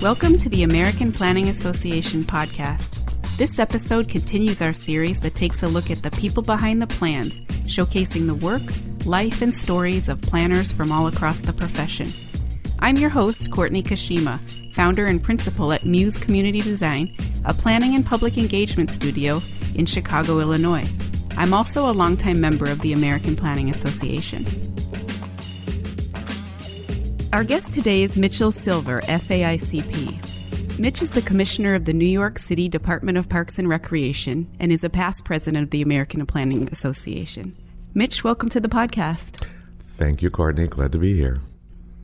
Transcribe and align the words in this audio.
Welcome 0.00 0.38
to 0.38 0.48
the 0.48 0.62
American 0.62 1.10
Planning 1.10 1.48
Association 1.48 2.22
podcast. 2.22 3.36
This 3.36 3.58
episode 3.58 4.08
continues 4.08 4.62
our 4.62 4.72
series 4.72 5.18
that 5.20 5.34
takes 5.34 5.64
a 5.64 5.66
look 5.66 5.90
at 5.90 6.04
the 6.04 6.12
people 6.12 6.40
behind 6.40 6.80
the 6.80 6.86
plans, 6.86 7.40
showcasing 7.66 8.28
the 8.28 8.34
work, 8.36 8.62
life, 9.04 9.42
and 9.42 9.52
stories 9.52 10.08
of 10.08 10.20
planners 10.20 10.70
from 10.70 10.92
all 10.92 11.08
across 11.08 11.40
the 11.40 11.52
profession. 11.52 12.12
I'm 12.78 12.96
your 12.96 13.10
host, 13.10 13.50
Courtney 13.50 13.82
Kashima, 13.82 14.38
founder 14.72 15.06
and 15.06 15.20
principal 15.20 15.72
at 15.72 15.84
Muse 15.84 16.16
Community 16.16 16.60
Design, 16.60 17.12
a 17.44 17.52
planning 17.52 17.96
and 17.96 18.06
public 18.06 18.38
engagement 18.38 18.90
studio 18.90 19.42
in 19.74 19.84
Chicago, 19.84 20.38
Illinois. 20.38 20.88
I'm 21.36 21.52
also 21.52 21.90
a 21.90 21.92
longtime 21.92 22.40
member 22.40 22.66
of 22.66 22.82
the 22.82 22.92
American 22.92 23.34
Planning 23.34 23.68
Association. 23.68 24.67
Our 27.30 27.44
guest 27.44 27.72
today 27.72 28.02
is 28.02 28.16
Mitchell 28.16 28.50
Silver, 28.50 29.02
FAICP. 29.02 30.78
Mitch 30.78 31.02
is 31.02 31.10
the 31.10 31.20
commissioner 31.20 31.74
of 31.74 31.84
the 31.84 31.92
New 31.92 32.06
York 32.06 32.38
City 32.38 32.70
Department 32.70 33.18
of 33.18 33.28
Parks 33.28 33.58
and 33.58 33.68
Recreation 33.68 34.50
and 34.58 34.72
is 34.72 34.82
a 34.82 34.88
past 34.88 35.26
president 35.26 35.64
of 35.64 35.70
the 35.70 35.82
American 35.82 36.24
Planning 36.24 36.70
Association. 36.72 37.54
Mitch, 37.92 38.24
welcome 38.24 38.48
to 38.48 38.60
the 38.60 38.68
podcast. 38.68 39.46
Thank 39.90 40.22
you, 40.22 40.30
Courtney. 40.30 40.68
Glad 40.68 40.90
to 40.92 40.98
be 40.98 41.18
here. 41.18 41.42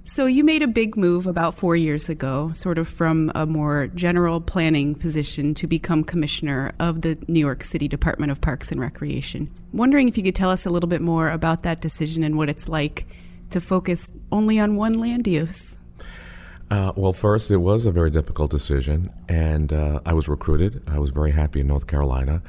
So, 0.05 0.27
you 0.27 0.45
made 0.45 0.61
a 0.61 0.67
big 0.67 0.95
move 0.95 1.27
about 1.27 1.55
four 1.55 1.75
years 1.75 2.11
ago, 2.11 2.53
sort 2.55 2.77
of 2.77 2.87
from 2.87 3.33
a 3.35 3.47
more 3.47 3.87
general 3.95 4.43
planning 4.43 4.95
position 4.95 5.55
to 5.55 5.67
become 5.67 6.05
commissioner 6.05 6.73
of 6.79 7.01
the 7.01 7.17
New 7.29 7.41
York 7.41 7.65
City 7.65 7.89
Department 7.89 8.31
of 8.31 8.43
Parks 8.43 8.71
and 8.71 8.79
Recreation. 8.79 9.51
Wondering 9.73 10.07
if 10.07 10.19
you 10.19 10.23
could 10.23 10.35
tell 10.35 10.51
us 10.51 10.67
a 10.67 10.71
little 10.71 10.89
bit 10.89 11.01
more 11.01 11.31
about 11.31 11.63
that 11.63 11.81
decision 11.81 12.23
and 12.23 12.37
what 12.37 12.51
it's 12.51 12.69
like 12.69 13.07
to 13.55 13.61
focus 13.61 14.13
only 14.31 14.59
on 14.59 14.77
one 14.77 14.95
land 14.95 15.27
use? 15.27 15.77
Uh, 16.71 16.93
well, 16.97 17.13
first, 17.13 17.51
it 17.51 17.59
was 17.59 17.87
a 17.87 17.93
very 17.93 18.11
difficult 18.11 18.51
decision, 18.51 19.11
and 19.29 19.73
uh, 19.73 20.01
I 20.05 20.13
was 20.13 20.29
recruited. 20.29 20.83
I 20.89 20.99
was 20.99 21.11
very 21.11 21.31
happy 21.31 21.61
in 21.61 21.67
North 21.67 21.87
Carolina. 21.87 22.43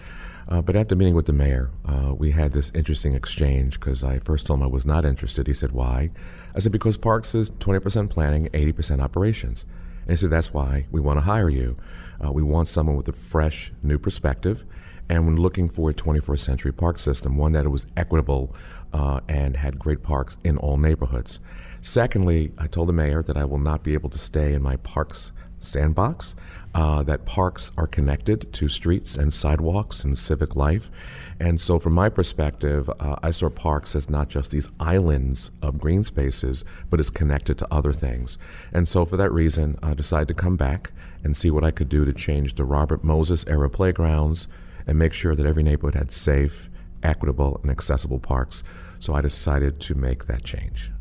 Uh, 0.47 0.61
but 0.61 0.75
after 0.75 0.95
meeting 0.95 1.15
with 1.15 1.25
the 1.25 1.33
mayor, 1.33 1.71
uh, 1.85 2.13
we 2.13 2.31
had 2.31 2.51
this 2.51 2.71
interesting 2.75 3.15
exchange 3.15 3.79
because 3.79 4.03
I 4.03 4.19
first 4.19 4.45
told 4.45 4.59
him 4.59 4.63
I 4.63 4.67
was 4.67 4.85
not 4.85 5.05
interested. 5.05 5.47
He 5.47 5.53
said, 5.53 5.71
Why? 5.71 6.11
I 6.55 6.59
said, 6.59 6.71
Because 6.71 6.97
Parks 6.97 7.35
is 7.35 7.51
20% 7.51 8.09
planning, 8.09 8.47
80% 8.49 9.01
operations. 9.01 9.65
And 10.03 10.11
he 10.11 10.15
said, 10.15 10.29
That's 10.29 10.53
why 10.53 10.87
we 10.91 11.01
want 11.01 11.17
to 11.17 11.21
hire 11.21 11.49
you. 11.49 11.77
Uh, 12.23 12.31
we 12.31 12.43
want 12.43 12.67
someone 12.67 12.95
with 12.95 13.07
a 13.07 13.13
fresh, 13.13 13.71
new 13.83 13.97
perspective. 13.97 14.63
And 15.09 15.25
when 15.25 15.35
looking 15.35 15.69
for 15.69 15.91
a 15.91 15.93
21st 15.93 16.39
century 16.39 16.73
park 16.73 16.99
system, 16.99 17.37
one 17.37 17.51
that 17.51 17.69
was 17.69 17.85
equitable 17.95 18.55
uh, 18.95 19.19
and 19.27 19.57
had 19.57 19.77
great 19.77 20.01
parks 20.01 20.37
in 20.43 20.57
all 20.57 20.77
neighborhoods. 20.77 21.39
Secondly, 21.81 22.51
I 22.57 22.65
told 22.65 22.89
the 22.89 22.93
mayor 22.93 23.21
that 23.21 23.37
I 23.37 23.45
will 23.45 23.59
not 23.59 23.83
be 23.83 23.93
able 23.93 24.09
to 24.09 24.17
stay 24.17 24.53
in 24.53 24.63
my 24.63 24.77
parks 24.77 25.31
sandbox, 25.65 26.35
uh, 26.73 27.03
that 27.03 27.25
parks 27.25 27.71
are 27.77 27.87
connected 27.87 28.51
to 28.53 28.67
streets 28.67 29.15
and 29.15 29.33
sidewalks 29.33 30.03
and 30.03 30.17
civic 30.17 30.55
life. 30.55 30.91
And 31.39 31.59
so, 31.59 31.79
from 31.79 31.93
my 31.93 32.09
perspective, 32.09 32.89
uh, 32.99 33.15
I 33.23 33.31
saw 33.31 33.49
parks 33.49 33.95
as 33.95 34.09
not 34.09 34.29
just 34.29 34.51
these 34.51 34.69
islands 34.79 35.51
of 35.61 35.79
green 35.79 36.03
spaces, 36.03 36.63
but 36.89 36.99
as 36.99 37.09
connected 37.09 37.57
to 37.59 37.73
other 37.73 37.93
things. 37.93 38.37
And 38.73 38.87
so, 38.87 39.05
for 39.05 39.17
that 39.17 39.31
reason, 39.31 39.77
I 39.81 39.93
decided 39.93 40.27
to 40.29 40.33
come 40.33 40.57
back 40.57 40.91
and 41.23 41.35
see 41.35 41.49
what 41.49 41.63
I 41.63 41.71
could 41.71 41.89
do 41.89 42.05
to 42.05 42.13
change 42.13 42.55
the 42.55 42.65
Robert 42.65 43.03
Moses 43.03 43.45
era 43.47 43.69
playgrounds 43.69 44.47
and 44.87 44.99
make 44.99 45.13
sure 45.13 45.35
that 45.35 45.45
every 45.45 45.63
neighborhood 45.63 45.95
had 45.95 46.11
safe, 46.11 46.69
equitable, 47.03 47.59
and 47.63 47.71
accessible 47.71 48.19
parks. 48.19 48.63
So 48.99 49.13
I 49.13 49.21
decided 49.21 49.79
to 49.81 49.95
make 49.95 50.25
that 50.25 50.43
change. 50.43 50.91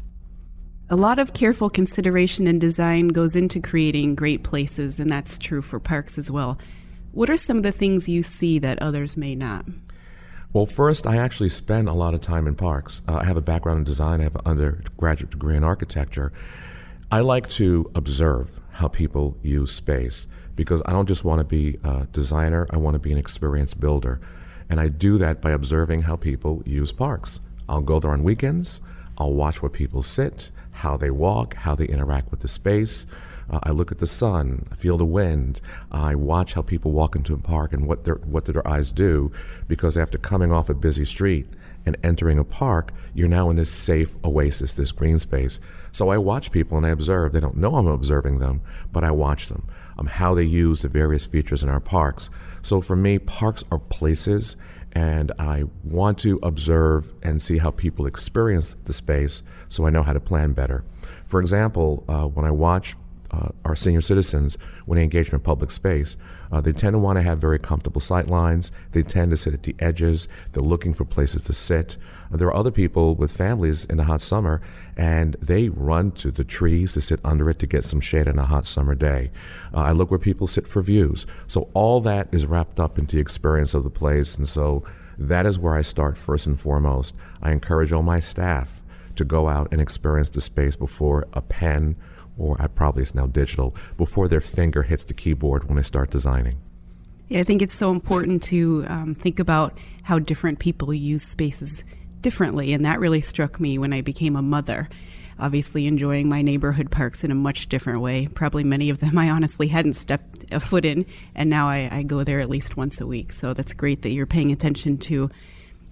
A 0.91 0.97
lot 0.97 1.19
of 1.19 1.33
careful 1.33 1.71
consideration 1.71 2.47
and 2.47 2.61
design 2.61 3.09
goes 3.09 3.35
into 3.35 3.61
creating 3.61 4.15
great 4.15 4.43
places, 4.43 5.01
and 5.01 5.09
that's 5.09 5.39
true 5.39 5.63
for 5.63 5.81
parks 5.81 6.19
as 6.19 6.31
well. 6.31 6.59
What 7.13 7.31
are 7.31 7.37
some 7.37 7.57
of 7.57 7.63
the 7.63 7.73
things 7.73 8.09
you 8.09 8.23
see 8.23 8.59
that 8.59 8.83
others 8.83 9.17
may 9.17 9.35
not? 9.35 9.65
Well, 10.53 10.67
first, 10.67 11.07
I 11.07 11.17
actually 11.17 11.49
spend 11.49 11.89
a 11.89 11.93
lot 11.93 12.15
of 12.15 12.21
time 12.21 12.47
in 12.47 12.55
parks. 12.55 13.03
Uh, 13.09 13.17
I 13.17 13.25
have 13.25 13.37
a 13.37 13.41
background 13.41 13.79
in 13.79 13.85
design, 13.85 14.21
I 14.21 14.25
have 14.25 14.37
an 14.37 14.43
undergraduate 14.45 15.31
degree 15.31 15.57
in 15.57 15.65
architecture. 15.65 16.33
I 17.11 17.21
like 17.21 17.49
to 17.51 17.91
observe 17.95 18.61
how 18.71 18.89
people 18.89 19.39
use 19.43 19.73
space 19.73 20.27
because 20.55 20.83
I 20.87 20.93
don't 20.93 21.07
just 21.07 21.25
want 21.25 21.41
to 21.41 21.45
be 21.45 21.79
a 21.83 22.07
designer, 22.13 22.67
I 22.71 22.77
want 22.77 22.95
to 22.95 22.99
be 22.99 23.11
an 23.11 23.19
experience 23.19 23.75
builder. 23.75 24.21
And 24.69 24.81
I 24.81 24.89
do 24.89 25.19
that 25.19 25.41
by 25.41 25.51
observing 25.51 26.03
how 26.03 26.17
people 26.17 26.63
use 26.65 26.93
parks. 26.93 27.41
I'll 27.69 27.83
go 27.83 28.01
there 28.01 28.13
on 28.13 28.23
weekends, 28.23 28.81
I'll 29.19 29.33
watch 29.33 29.63
where 29.63 29.71
people 29.71 30.03
sit, 30.03 30.51
how 30.73 30.97
they 30.97 31.11
walk, 31.11 31.55
how 31.55 31.75
they 31.75 31.87
interact 31.87 32.31
with 32.31 32.41
the 32.41 32.49
space. 32.49 33.07
Uh, 33.51 33.61
I 33.63 33.71
look 33.71 33.93
at 33.93 33.99
the 33.99 34.07
sun, 34.07 34.67
I 34.73 34.75
feel 34.75 34.97
the 34.97 35.05
wind. 35.05 35.61
I 35.93 36.15
watch 36.15 36.55
how 36.55 36.63
people 36.63 36.93
walk 36.93 37.15
into 37.15 37.35
a 37.35 37.39
park 37.39 37.73
and 37.73 37.87
what 37.87 38.07
what 38.27 38.47
do 38.47 38.53
their 38.53 38.67
eyes 38.67 38.91
do, 38.91 39.31
because 39.69 39.99
after 39.99 40.19
coming 40.19 40.51
off 40.51 40.71
a 40.71 40.75
busy 40.75 41.05
street 41.05 41.47
and 41.85 41.97
entering 42.03 42.39
a 42.39 42.45
park, 42.45 42.93
you're 43.15 43.29
now 43.29 43.51
in 43.51 43.57
this 43.57 43.71
safe 43.71 44.17
oasis, 44.25 44.73
this 44.73 44.93
green 44.93 45.19
space. 45.19 45.61
So 45.95 46.09
I 46.09 46.19
watch 46.19 46.51
people 46.51 46.77
and 46.77 46.85
I 46.85 46.91
observe. 46.91 47.31
They 47.31 47.39
don't 47.39 47.57
know 47.57 47.77
I'm 47.77 47.87
observing 47.87 48.41
them, 48.41 48.63
but 48.91 49.05
I 49.05 49.13
watch 49.13 49.47
them. 49.47 49.69
Um, 49.97 50.07
how 50.07 50.35
they 50.35 50.43
use 50.43 50.83
the 50.83 50.89
various 50.89 51.25
features 51.25 51.63
in 51.63 51.69
our 51.69 51.79
parks. 51.79 52.31
So 52.63 52.81
for 52.81 52.97
me, 52.97 53.21
parks 53.21 53.63
are 53.71 53.79
places, 53.79 54.57
and 54.91 55.31
I 55.39 55.63
want 55.85 56.19
to 56.19 56.41
observe 56.43 57.13
and 57.23 57.41
see 57.41 57.59
how 57.59 57.71
people 57.71 58.07
experience 58.07 58.75
the 58.87 58.93
space 58.93 59.45
so 59.69 59.87
I 59.87 59.91
know 59.91 60.03
how 60.03 60.13
to 60.13 60.19
plan 60.19 60.53
better. 60.53 60.83
For 61.27 61.41
example, 61.41 62.03
uh, 62.09 62.25
when 62.25 62.45
I 62.45 62.51
watch 62.51 62.97
uh, 63.35 63.49
our 63.65 63.75
senior 63.75 64.01
citizens 64.01 64.57
when 64.87 64.97
they 64.97 65.03
engage 65.03 65.29
in 65.29 65.35
a 65.35 65.39
public 65.39 65.71
space. 65.71 66.17
Uh, 66.53 66.61
they 66.61 66.73
tend 66.73 66.95
to 66.95 66.99
want 66.99 67.17
to 67.17 67.23
have 67.23 67.39
very 67.39 67.59
comfortable 67.59 68.01
sight 68.01 68.29
lines. 68.29 68.71
They 68.93 69.03
tend 69.03 69.31
to 69.33 69.37
sit 69.37 69.55
at 69.55 69.63
the 69.63 69.75
edges. 69.79 70.29
They're 70.53 70.63
looking 70.63 70.95
for 70.95 71.05
places 71.05 71.45
to 71.45 71.53
sit. 71.53 71.97
Uh, 72.33 72.37
there 72.37 72.49
are 72.49 72.57
other 72.57 72.71
people 72.71 73.15
with 73.15 73.33
families 73.33 73.85
in 73.87 73.97
the 73.97 74.05
hot 74.05 74.21
summer, 74.21 74.61
and 74.97 75.37
they 75.41 75.69
run 75.69 76.13
to 76.13 76.31
the 76.31 76.45
trees 76.45 76.93
to 76.93 77.01
sit 77.01 77.21
under 77.25 77.51
it 77.51 77.59
to 77.59 77.67
get 77.67 77.85
some 77.85 78.01
shade 78.01 78.29
on 78.29 78.39
a 78.39 78.45
hot 78.45 78.67
summer 78.67 78.95
day. 78.95 79.31
Uh, 79.73 79.79
I 79.79 79.93
look 79.93 80.11
where 80.11 80.19
people 80.19 80.47
sit 80.47 80.69
for 80.69 80.83
views. 80.83 81.27
So 81.47 81.69
all 81.75 82.01
that 82.03 82.29
is 82.33 82.47
wrapped 82.47 82.79
up 82.79 82.99
into 82.99 83.17
the 83.17 83.23
experience 83.23 83.75
of 83.75 83.85
the 83.85 83.91
place, 83.91 84.37
and 84.37 84.49
so 84.49 84.85
that 85.19 85.47
is 85.47 85.59
where 85.59 85.75
I 85.75 85.83
start 85.83 86.19
first 86.19 86.47
and 86.47 86.59
foremost. 86.59 87.15
I 87.43 87.53
encourage 87.53 87.93
all 87.93 88.03
my 88.03 88.21
staff 88.21 88.83
to 89.17 89.25
go 89.25 89.49
out 89.49 89.69
and 89.71 89.81
experience 89.81 90.31
the 90.31 90.41
space 90.41 90.77
before 90.77 91.27
a 91.33 91.41
pen 91.41 91.97
or 92.39 92.61
I 92.61 92.67
probably 92.67 93.03
it's 93.03 93.15
now 93.15 93.27
digital, 93.27 93.75
before 93.97 94.29
their 94.29 94.41
finger 94.41 94.83
hits 94.83 95.05
the 95.05 95.15
keyboard 95.15 95.65
when 95.65 95.77
they 95.77 95.83
start 95.83 96.11
designing. 96.11 96.59
Yeah, 97.29 97.41
I 97.41 97.45
think 97.45 97.63
it's 97.63 97.75
so 97.75 97.91
important 97.91 98.43
to 98.45 98.85
um, 98.89 99.15
think 99.15 99.39
about 99.39 99.79
how 100.03 100.19
different 100.19 100.59
people 100.59 100.93
use 100.93 101.23
spaces 101.23 101.83
differently, 102.21 102.73
and 102.73 102.85
that 102.85 103.01
really 103.01 103.21
struck 103.21 103.59
me 103.59 103.79
when 103.79 103.93
I 103.93 104.01
became 104.01 104.37
a 104.37 104.43
mother. 104.43 104.89
Obviously, 105.39 105.87
enjoying 105.87 106.29
my 106.29 106.43
neighborhood 106.43 106.91
parks 106.91 107.25
in 107.25 107.31
a 107.31 107.35
much 107.35 107.69
different 107.69 108.01
way. 108.01 108.29
Probably 108.29 108.63
many 108.63 108.89
of 108.91 109.01
them 109.01 109.19
I 109.19 109.31
honestly 109.31 109.69
hadn't 109.69 109.95
stepped 109.95 110.45
a 110.53 110.61
foot 110.61 110.85
in, 110.85 111.07
and 111.35 111.51
now 111.51 111.69
I, 111.69 111.89
I 111.91 112.03
go 112.03 112.25
there 112.25 112.41
at 112.41 112.51
least 112.51 112.77
once 112.77 113.01
a 113.01 113.07
week. 113.07 113.33
So 113.33 113.53
that's 113.53 113.73
great 113.75 114.03
that 114.03 114.11
you're 114.11 114.27
paying 114.27 114.53
attention 114.53 114.99
to 114.99 115.31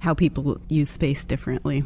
how 0.01 0.15
people 0.15 0.61
use 0.69 0.91
space 0.91 1.25
differently. 1.25 1.83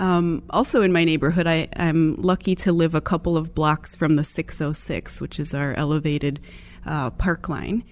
Um, 0.00 0.44
also 0.48 0.80
in 0.80 0.94
my 0.94 1.04
neighborhood, 1.04 1.46
I, 1.46 1.68
am 1.76 2.16
lucky 2.16 2.54
to 2.56 2.72
live 2.72 2.94
a 2.94 3.02
couple 3.02 3.36
of 3.36 3.54
blocks 3.54 3.94
from 3.94 4.16
the 4.16 4.24
606, 4.24 5.20
which 5.20 5.38
is 5.38 5.52
our 5.52 5.74
elevated 5.74 6.40
uh, 6.86 7.10
park 7.10 7.50
line. 7.50 7.84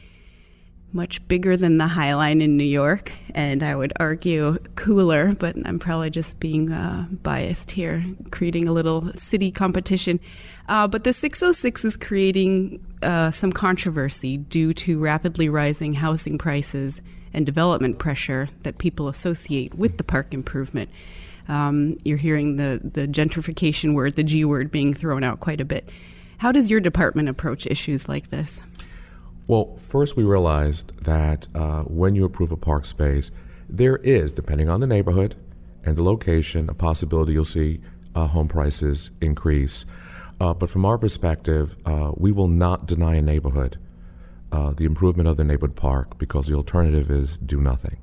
Much 0.91 1.29
bigger 1.29 1.55
than 1.55 1.77
the 1.77 1.87
High 1.87 2.15
Line 2.15 2.41
in 2.41 2.57
New 2.57 2.65
York, 2.65 3.13
and 3.35 3.63
I 3.63 3.77
would 3.77 3.93
argue 4.01 4.57
cooler, 4.75 5.35
but 5.35 5.55
I'm 5.67 5.79
probably 5.79 6.09
just 6.09 6.41
being 6.41 6.73
uh, 6.73 7.07
biased 7.11 7.73
here, 7.73 8.03
creating 8.31 8.69
a 8.69 8.73
little 8.73 9.13
city 9.13 9.51
competition. 9.51 10.19
Uh, 10.67 10.89
but 10.89 11.05
the 11.05 11.13
606 11.13 11.85
is 11.85 11.97
creating 11.99 12.83
uh, 13.03 13.31
some 13.33 13.53
controversy 13.53 14.39
due 14.39 14.73
to 14.73 14.99
rapidly 14.99 15.51
rising 15.51 15.93
housing 15.93 16.39
prices 16.39 17.03
and 17.35 17.45
development 17.45 17.99
pressure 17.99 18.49
that 18.63 18.79
people 18.79 19.09
associate 19.09 19.75
with 19.75 19.99
the 19.99 20.05
park 20.05 20.33
improvement. 20.33 20.89
Um, 21.49 21.95
you're 22.05 22.19
hearing 22.19 22.57
the, 22.57 22.81
the 22.83 23.09
gentrification 23.09 23.95
word, 23.95 24.17
the 24.17 24.23
G 24.23 24.45
word, 24.45 24.71
being 24.71 24.95
thrown 24.95 25.25
out 25.25 25.41
quite 25.41 25.61
a 25.61 25.65
bit. 25.65 25.89
How 26.39 26.53
does 26.53 26.71
your 26.71 26.81
department 26.81 27.29
approach 27.29 27.67
issues 27.67 28.09
like 28.09 28.31
this? 28.31 28.61
Well, 29.47 29.77
first, 29.89 30.17
we 30.17 30.25
realized 30.25 30.97
that 31.05 31.49
uh, 31.55 31.83
when 31.85 32.15
you 32.15 32.25
approve 32.25 32.53
a 32.53 32.57
park 32.57 32.85
space, 32.85 33.31
there 33.69 33.97
is, 33.97 34.33
depending 34.33 34.69
on 34.69 34.81
the 34.81 34.87
neighborhood 34.87 35.37
and 35.85 35.97
the 35.97 36.03
location, 36.03 36.69
a 36.69 36.75
possibility 36.75 37.33
you'll 37.33 37.45
see 37.45 37.81
uh, 38.15 38.27
home 38.27 38.49
prices 38.49 39.11
increase. 39.21 39.87
Uh, 40.41 40.55
but 40.55 40.71
from 40.71 40.85
our 40.85 40.99
perspective, 40.99 41.77
uh, 41.87 42.13
we 42.17 42.31
will 42.31 42.49
not 42.49 42.87
deny 42.87 43.17
a 43.17 43.23
neighborhood 43.23 43.79
uh, 44.53 44.73
the 44.73 44.85
improvement 44.85 45.29
of 45.29 45.37
the 45.37 45.45
neighborhood 45.45 45.77
park 45.77 46.19
because 46.19 46.47
the 46.47 46.55
alternative 46.55 47.11
is 47.11 47.37
do 47.39 47.61
nothing. 47.61 47.99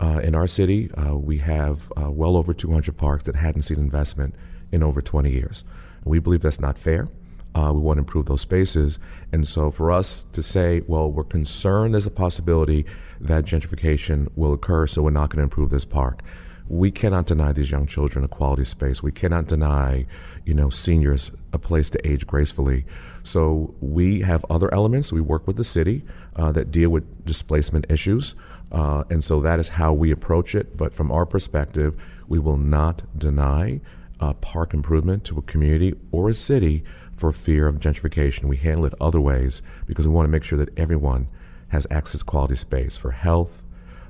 Uh, 0.00 0.20
in 0.22 0.34
our 0.34 0.46
city, 0.46 0.90
uh, 0.92 1.16
we 1.16 1.38
have 1.38 1.92
uh, 2.00 2.10
well 2.10 2.36
over 2.36 2.54
200 2.54 2.96
parks 2.96 3.24
that 3.24 3.34
hadn't 3.34 3.62
seen 3.62 3.78
investment 3.78 4.34
in 4.70 4.82
over 4.82 5.00
20 5.00 5.30
years. 5.30 5.64
We 6.04 6.18
believe 6.18 6.40
that's 6.40 6.60
not 6.60 6.78
fair. 6.78 7.08
Uh, 7.54 7.72
we 7.74 7.80
want 7.80 7.96
to 7.96 8.00
improve 8.00 8.26
those 8.26 8.40
spaces. 8.40 8.98
And 9.32 9.48
so 9.48 9.70
for 9.70 9.90
us 9.90 10.24
to 10.32 10.42
say, 10.42 10.82
well, 10.86 11.10
we're 11.10 11.24
concerned 11.24 11.94
there's 11.94 12.06
a 12.06 12.10
possibility 12.10 12.86
that 13.20 13.44
gentrification 13.44 14.28
will 14.36 14.52
occur, 14.52 14.86
so 14.86 15.02
we're 15.02 15.10
not 15.10 15.30
going 15.30 15.38
to 15.38 15.44
improve 15.44 15.70
this 15.70 15.84
park. 15.84 16.22
We 16.68 16.90
cannot 16.90 17.26
deny 17.26 17.52
these 17.52 17.70
young 17.70 17.86
children 17.86 18.24
a 18.24 18.28
quality 18.28 18.64
space. 18.64 19.02
We 19.02 19.10
cannot 19.10 19.46
deny, 19.46 20.06
you 20.44 20.54
know, 20.54 20.68
seniors 20.68 21.32
a 21.52 21.58
place 21.58 21.88
to 21.90 22.06
age 22.06 22.26
gracefully. 22.26 22.84
So 23.22 23.74
we 23.80 24.20
have 24.20 24.44
other 24.50 24.72
elements. 24.72 25.10
We 25.10 25.22
work 25.22 25.46
with 25.46 25.56
the 25.56 25.64
city 25.64 26.04
uh, 26.36 26.52
that 26.52 26.70
deal 26.70 26.90
with 26.90 27.24
displacement 27.24 27.86
issues. 27.88 28.34
Uh, 28.70 29.04
and 29.10 29.24
so 29.24 29.40
that 29.40 29.58
is 29.58 29.68
how 29.68 29.92
we 29.92 30.10
approach 30.10 30.54
it. 30.54 30.76
But 30.76 30.92
from 30.92 31.10
our 31.10 31.26
perspective, 31.26 31.94
we 32.26 32.38
will 32.38 32.58
not 32.58 33.02
deny 33.18 33.80
uh, 34.20 34.34
park 34.34 34.74
improvement 34.74 35.24
to 35.24 35.38
a 35.38 35.42
community 35.42 35.94
or 36.10 36.28
a 36.28 36.34
city 36.34 36.84
for 37.16 37.32
fear 37.32 37.66
of 37.66 37.78
gentrification. 37.78 38.44
We 38.44 38.56
handle 38.56 38.84
it 38.84 38.94
other 39.00 39.20
ways 39.20 39.62
because 39.86 40.06
we 40.06 40.14
want 40.14 40.26
to 40.26 40.30
make 40.30 40.44
sure 40.44 40.58
that 40.58 40.76
everyone 40.78 41.28
has 41.68 41.86
access 41.90 42.20
to 42.20 42.24
quality 42.24 42.56
space 42.56 42.96
for 42.96 43.10
health, 43.10 43.64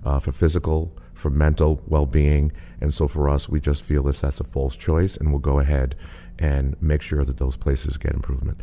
uh, 0.05 0.19
for 0.19 0.33
physical, 0.33 0.97
for 1.15 1.31
mental 1.31 1.83
well 1.87 2.07
being. 2.07 2.53
And 2.81 2.95
so 2.95 3.09
for 3.09 3.29
us, 3.29 3.49
we 3.49 3.61
just 3.61 3.83
feel 3.83 4.03
this 4.03 4.21
that's 4.21 4.41
a 4.41 4.45
false 4.45 4.77
choice, 4.77 5.17
and 5.17 5.31
we'll 5.31 5.41
go 5.41 5.59
ahead 5.59 5.97
and 6.39 6.81
make 6.81 7.03
sure 7.03 7.25
that 7.25 7.39
those 7.39 7.57
places 7.57 7.97
get 7.97 8.13
improvement. 8.13 8.61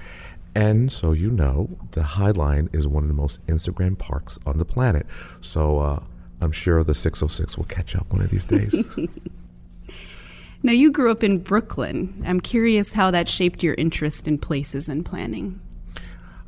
And 0.55 0.89
so 0.89 1.11
you 1.11 1.29
know, 1.29 1.69
the 1.91 2.01
Highline 2.01 2.73
is 2.73 2.87
one 2.87 3.03
of 3.03 3.09
the 3.09 3.13
most 3.13 3.45
Instagram 3.47 3.97
parks 3.97 4.39
on 4.45 4.57
the 4.57 4.65
planet. 4.65 5.05
So 5.41 5.79
uh, 5.79 5.99
I'm 6.39 6.53
sure 6.53 6.83
the 6.83 6.95
606 6.95 7.57
will 7.57 7.65
catch 7.65 7.95
up 7.95 8.11
one 8.11 8.21
of 8.21 8.29
these 8.29 8.45
days. 8.45 8.83
now, 10.63 10.71
you 10.71 10.91
grew 10.91 11.11
up 11.11 11.23
in 11.23 11.39
Brooklyn. 11.39 12.23
I'm 12.25 12.39
curious 12.39 12.93
how 12.93 13.11
that 13.11 13.27
shaped 13.27 13.63
your 13.63 13.75
interest 13.75 14.27
in 14.27 14.37
places 14.37 14.87
and 14.87 15.05
planning. 15.05 15.59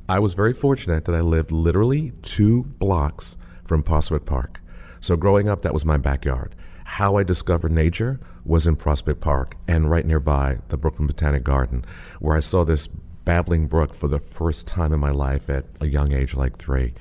I 0.07 0.19
was 0.19 0.33
very 0.33 0.53
fortunate 0.53 1.03
that 1.05 1.15
I 1.15 1.19
lived 1.19 1.51
literally 1.51 2.13
two 2.21 2.63
blocks 2.63 3.35
from 3.65 3.83
Prospect 3.83 4.25
Park. 4.25 4.61
So 5.01 5.17
growing 5.17 5.49
up, 5.49 5.63
that 5.63 5.73
was 5.73 5.83
my 5.83 5.97
backyard. 5.97 6.55
How 6.85 7.17
I 7.17 7.23
discovered 7.23 7.73
nature 7.73 8.21
was 8.45 8.65
in 8.65 8.77
Prospect 8.77 9.19
Park 9.19 9.57
and 9.67 9.91
right 9.91 10.05
nearby 10.05 10.59
the 10.69 10.77
Brooklyn 10.77 11.07
Botanic 11.07 11.43
Garden, 11.43 11.83
where 12.21 12.37
I 12.37 12.39
saw 12.39 12.63
this 12.63 12.87
babbling 13.27 13.67
brook 13.67 13.93
for 13.93 14.07
the 14.07 14.19
first 14.19 14.65
time 14.65 14.93
in 14.93 15.01
my 15.01 15.11
life 15.11 15.49
at 15.49 15.65
a 15.81 15.85
young 15.85 16.13
age, 16.13 16.33
like 16.33 16.57
three. 16.57 16.93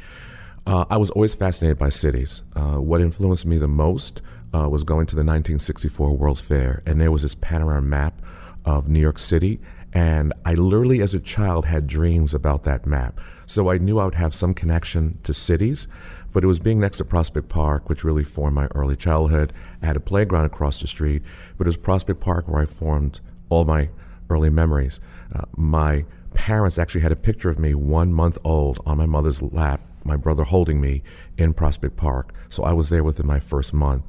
Uh, 0.67 0.85
I 0.91 0.97
was 0.97 1.09
always 1.11 1.37
fascinated 1.37 1.79
by 1.79 1.89
cities. 1.89 2.43
Uh, 2.57 2.81
what 2.81 3.01
influenced 3.01 3.47
me 3.47 3.59
the 3.59 3.69
most 3.69 4.23
uh, 4.53 4.69
was 4.69 4.83
going 4.83 5.07
to 5.07 5.15
the 5.15 5.21
1964 5.21 6.17
World's 6.17 6.41
Fair, 6.41 6.83
and 6.85 7.01
there 7.01 7.13
was 7.13 7.23
this 7.23 7.37
panorama 7.37 7.87
map 7.87 8.21
of 8.65 8.89
New 8.89 8.99
York 8.99 9.21
City, 9.21 9.61
and 9.93 10.33
I 10.45 10.55
literally, 10.55 11.01
as 11.01 11.15
a 11.15 11.21
child, 11.21 11.65
had 11.65 11.87
dreams 11.87 12.35
about 12.35 12.65
that 12.65 12.87
map. 12.87 13.21
So 13.47 13.71
I 13.71 13.79
knew 13.79 14.01
I 14.01 14.07
would 14.07 14.17
have 14.17 14.35
some 14.35 14.53
connection 14.53 15.21
to 15.23 15.33
cities, 15.33 15.87
but 16.33 16.43
it 16.43 16.49
was 16.49 16.59
being 16.59 16.81
next 16.81 16.99
to 16.99 17.05
Prospect 17.05 17.49
Park, 17.49 17.89
which 17.89 18.03
really 18.03 18.25
formed 18.25 18.57
my 18.57 18.67
early 18.75 18.97
childhood. 18.97 19.53
I 19.81 19.87
had 19.87 19.97
a 19.97 20.01
playground 20.01 20.47
across 20.47 20.81
the 20.81 20.89
street, 20.89 21.23
but 21.57 21.69
it 21.69 21.69
was 21.69 21.77
Prospect 21.77 22.19
Park 22.19 22.49
where 22.49 22.63
I 22.63 22.67
formed 22.67 23.21
all 23.49 23.65
my 23.65 23.91
early 24.31 24.51
memories. 24.51 25.01
Uh, 25.35 25.43
my 25.57 26.05
parents 26.35 26.79
actually 26.79 27.01
had 27.01 27.13
a 27.13 27.17
picture 27.17 27.51
of 27.51 27.59
me 27.59 27.75
one 27.75 28.13
month 28.13 28.39
old 28.45 28.81
on 28.87 28.99
my 28.99 29.07
mother's 29.07 29.43
lap, 29.43 29.81
my 30.05 30.17
brother 30.17 30.45
holding 30.45 30.81
me 30.81 31.03
in 31.39 31.53
Prospect 31.55 31.97
Park. 31.97 32.35
So 32.49 32.63
I 32.65 32.73
was 32.73 32.91
there 32.91 33.05
within 33.05 33.27
my 33.27 33.41
first 33.41 33.73
month 33.73 34.05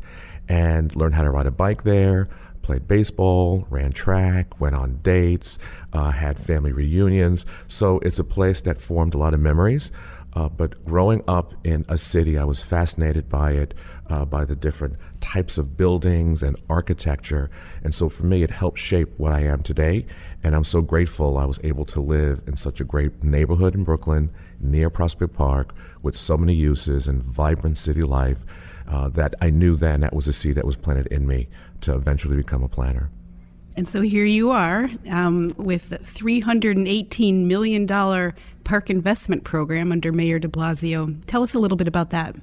and 0.49 0.95
learned 0.95 1.15
how 1.15 1.23
to 1.23 1.31
ride 1.31 1.45
a 1.45 1.51
bike 1.51 1.83
there, 1.83 2.29
played 2.61 2.87
baseball, 2.87 3.65
ran 3.69 3.93
track, 3.93 4.59
went 4.59 4.75
on 4.75 4.99
dates, 5.01 5.57
uh, 5.93 6.11
had 6.11 6.37
family 6.37 6.71
reunions. 6.73 7.45
So 7.67 7.99
it's 7.99 8.19
a 8.19 8.23
place 8.23 8.61
that 8.61 8.77
formed 8.77 9.13
a 9.13 9.17
lot 9.17 9.33
of 9.33 9.39
memories. 9.39 9.91
Uh, 10.33 10.49
but 10.49 10.83
growing 10.83 11.23
up 11.27 11.53
in 11.63 11.85
a 11.89 11.97
city, 11.97 12.37
I 12.37 12.43
was 12.43 12.61
fascinated 12.61 13.29
by 13.29 13.53
it, 13.53 13.73
uh, 14.09 14.25
by 14.25 14.45
the 14.45 14.55
different 14.55 14.95
types 15.19 15.57
of 15.57 15.77
buildings 15.77 16.43
and 16.43 16.55
architecture. 16.69 17.49
And 17.83 17.93
so 17.93 18.09
for 18.09 18.25
me, 18.25 18.43
it 18.43 18.51
helped 18.51 18.79
shape 18.79 19.09
what 19.17 19.33
I 19.33 19.41
am 19.41 19.63
today. 19.63 20.05
And 20.43 20.55
I'm 20.55 20.63
so 20.63 20.81
grateful 20.81 21.37
I 21.37 21.45
was 21.45 21.59
able 21.63 21.85
to 21.85 22.01
live 22.01 22.41
in 22.47 22.55
such 22.55 22.79
a 22.79 22.83
great 22.83 23.23
neighborhood 23.23 23.75
in 23.75 23.83
Brooklyn, 23.83 24.29
near 24.59 24.89
Prospect 24.89 25.33
Park, 25.33 25.73
with 26.01 26.15
so 26.15 26.37
many 26.37 26.53
uses 26.53 27.07
and 27.07 27.21
vibrant 27.21 27.77
city 27.77 28.01
life. 28.01 28.45
Uh, 28.87 29.09
that 29.09 29.35
I 29.41 29.49
knew 29.49 29.75
then 29.75 29.99
that 29.99 30.13
was 30.13 30.29
a 30.29 30.33
seed 30.33 30.55
that 30.55 30.63
was 30.63 30.77
planted 30.77 31.07
in 31.07 31.27
me 31.27 31.49
to 31.81 31.93
eventually 31.93 32.37
become 32.37 32.63
a 32.63 32.69
planner. 32.69 33.11
And 33.77 33.87
so 33.87 34.01
here 34.01 34.25
you 34.25 34.49
are 34.49 34.89
um, 35.07 35.53
with 35.55 35.91
a 35.91 35.99
$318 35.99 37.45
million 37.45 38.33
park 38.63 38.89
investment 38.89 39.43
program 39.43 39.91
under 39.91 40.11
Mayor 40.11 40.39
de 40.39 40.47
Blasio. 40.47 41.15
Tell 41.27 41.43
us 41.43 41.53
a 41.53 41.59
little 41.59 41.77
bit 41.77 41.87
about 41.87 42.09
that. 42.09 42.35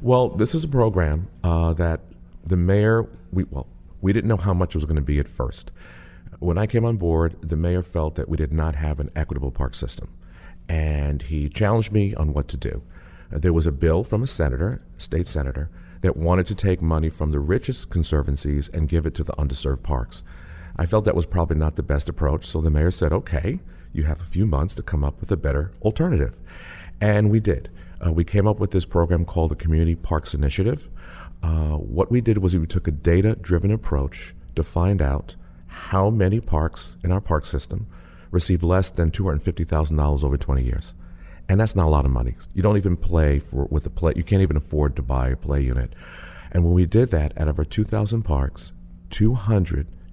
Well, 0.00 0.30
this 0.30 0.54
is 0.54 0.64
a 0.64 0.68
program 0.68 1.28
uh, 1.44 1.74
that 1.74 2.00
the 2.46 2.56
mayor, 2.56 3.06
we, 3.32 3.44
well, 3.44 3.66
we 4.00 4.14
didn't 4.14 4.28
know 4.28 4.38
how 4.38 4.54
much 4.54 4.70
it 4.70 4.78
was 4.78 4.86
going 4.86 4.96
to 4.96 5.02
be 5.02 5.18
at 5.18 5.28
first. 5.28 5.70
When 6.38 6.56
I 6.56 6.66
came 6.66 6.86
on 6.86 6.96
board, 6.96 7.36
the 7.42 7.56
mayor 7.56 7.82
felt 7.82 8.14
that 8.14 8.30
we 8.30 8.38
did 8.38 8.50
not 8.50 8.74
have 8.74 8.98
an 8.98 9.10
equitable 9.14 9.50
park 9.50 9.74
system. 9.74 10.08
And 10.70 11.20
he 11.20 11.50
challenged 11.50 11.92
me 11.92 12.14
on 12.14 12.32
what 12.32 12.48
to 12.48 12.56
do. 12.56 12.82
There 13.30 13.52
was 13.52 13.66
a 13.66 13.72
bill 13.72 14.04
from 14.04 14.22
a 14.22 14.26
senator, 14.26 14.82
state 14.96 15.28
senator, 15.28 15.68
that 16.00 16.16
wanted 16.16 16.46
to 16.46 16.54
take 16.54 16.80
money 16.80 17.10
from 17.10 17.30
the 17.30 17.40
richest 17.40 17.90
conservancies 17.90 18.70
and 18.70 18.88
give 18.88 19.04
it 19.04 19.14
to 19.16 19.22
the 19.22 19.34
underserved 19.34 19.82
parks. 19.82 20.24
I 20.76 20.86
felt 20.86 21.04
that 21.04 21.16
was 21.16 21.26
probably 21.26 21.56
not 21.56 21.76
the 21.76 21.82
best 21.82 22.08
approach, 22.08 22.46
so 22.46 22.60
the 22.60 22.70
mayor 22.70 22.90
said, 22.90 23.12
okay, 23.12 23.60
you 23.92 24.04
have 24.04 24.20
a 24.20 24.24
few 24.24 24.46
months 24.46 24.74
to 24.74 24.82
come 24.82 25.04
up 25.04 25.20
with 25.20 25.30
a 25.30 25.36
better 25.36 25.72
alternative. 25.82 26.38
And 27.00 27.30
we 27.30 27.40
did. 27.40 27.70
Uh, 28.04 28.12
we 28.12 28.24
came 28.24 28.46
up 28.46 28.58
with 28.58 28.70
this 28.70 28.84
program 28.84 29.24
called 29.24 29.50
the 29.50 29.56
Community 29.56 29.94
Parks 29.94 30.34
Initiative. 30.34 30.88
Uh, 31.42 31.76
what 31.76 32.10
we 32.10 32.20
did 32.20 32.38
was 32.38 32.56
we 32.56 32.66
took 32.66 32.88
a 32.88 32.92
data 32.92 33.36
driven 33.40 33.70
approach 33.70 34.34
to 34.54 34.62
find 34.62 35.02
out 35.02 35.36
how 35.66 36.10
many 36.10 36.40
parks 36.40 36.96
in 37.02 37.12
our 37.12 37.20
park 37.20 37.44
system 37.44 37.86
receive 38.30 38.62
less 38.62 38.88
than 38.88 39.10
$250,000 39.10 40.24
over 40.24 40.36
20 40.36 40.62
years. 40.62 40.94
And 41.48 41.60
that's 41.60 41.76
not 41.76 41.86
a 41.86 41.90
lot 41.90 42.04
of 42.04 42.10
money. 42.10 42.34
You 42.54 42.62
don't 42.62 42.76
even 42.76 42.96
play 42.96 43.38
for 43.38 43.66
with 43.66 43.84
a 43.86 43.90
play. 43.90 44.14
You 44.16 44.24
can't 44.24 44.42
even 44.42 44.56
afford 44.56 44.96
to 44.96 45.02
buy 45.02 45.28
a 45.28 45.36
play 45.36 45.60
unit. 45.60 45.94
And 46.50 46.64
when 46.64 46.74
we 46.74 46.86
did 46.86 47.10
that, 47.10 47.32
out 47.36 47.48
of 47.48 47.58
our 47.58 47.64
2,000 47.64 48.22
parks, 48.22 48.72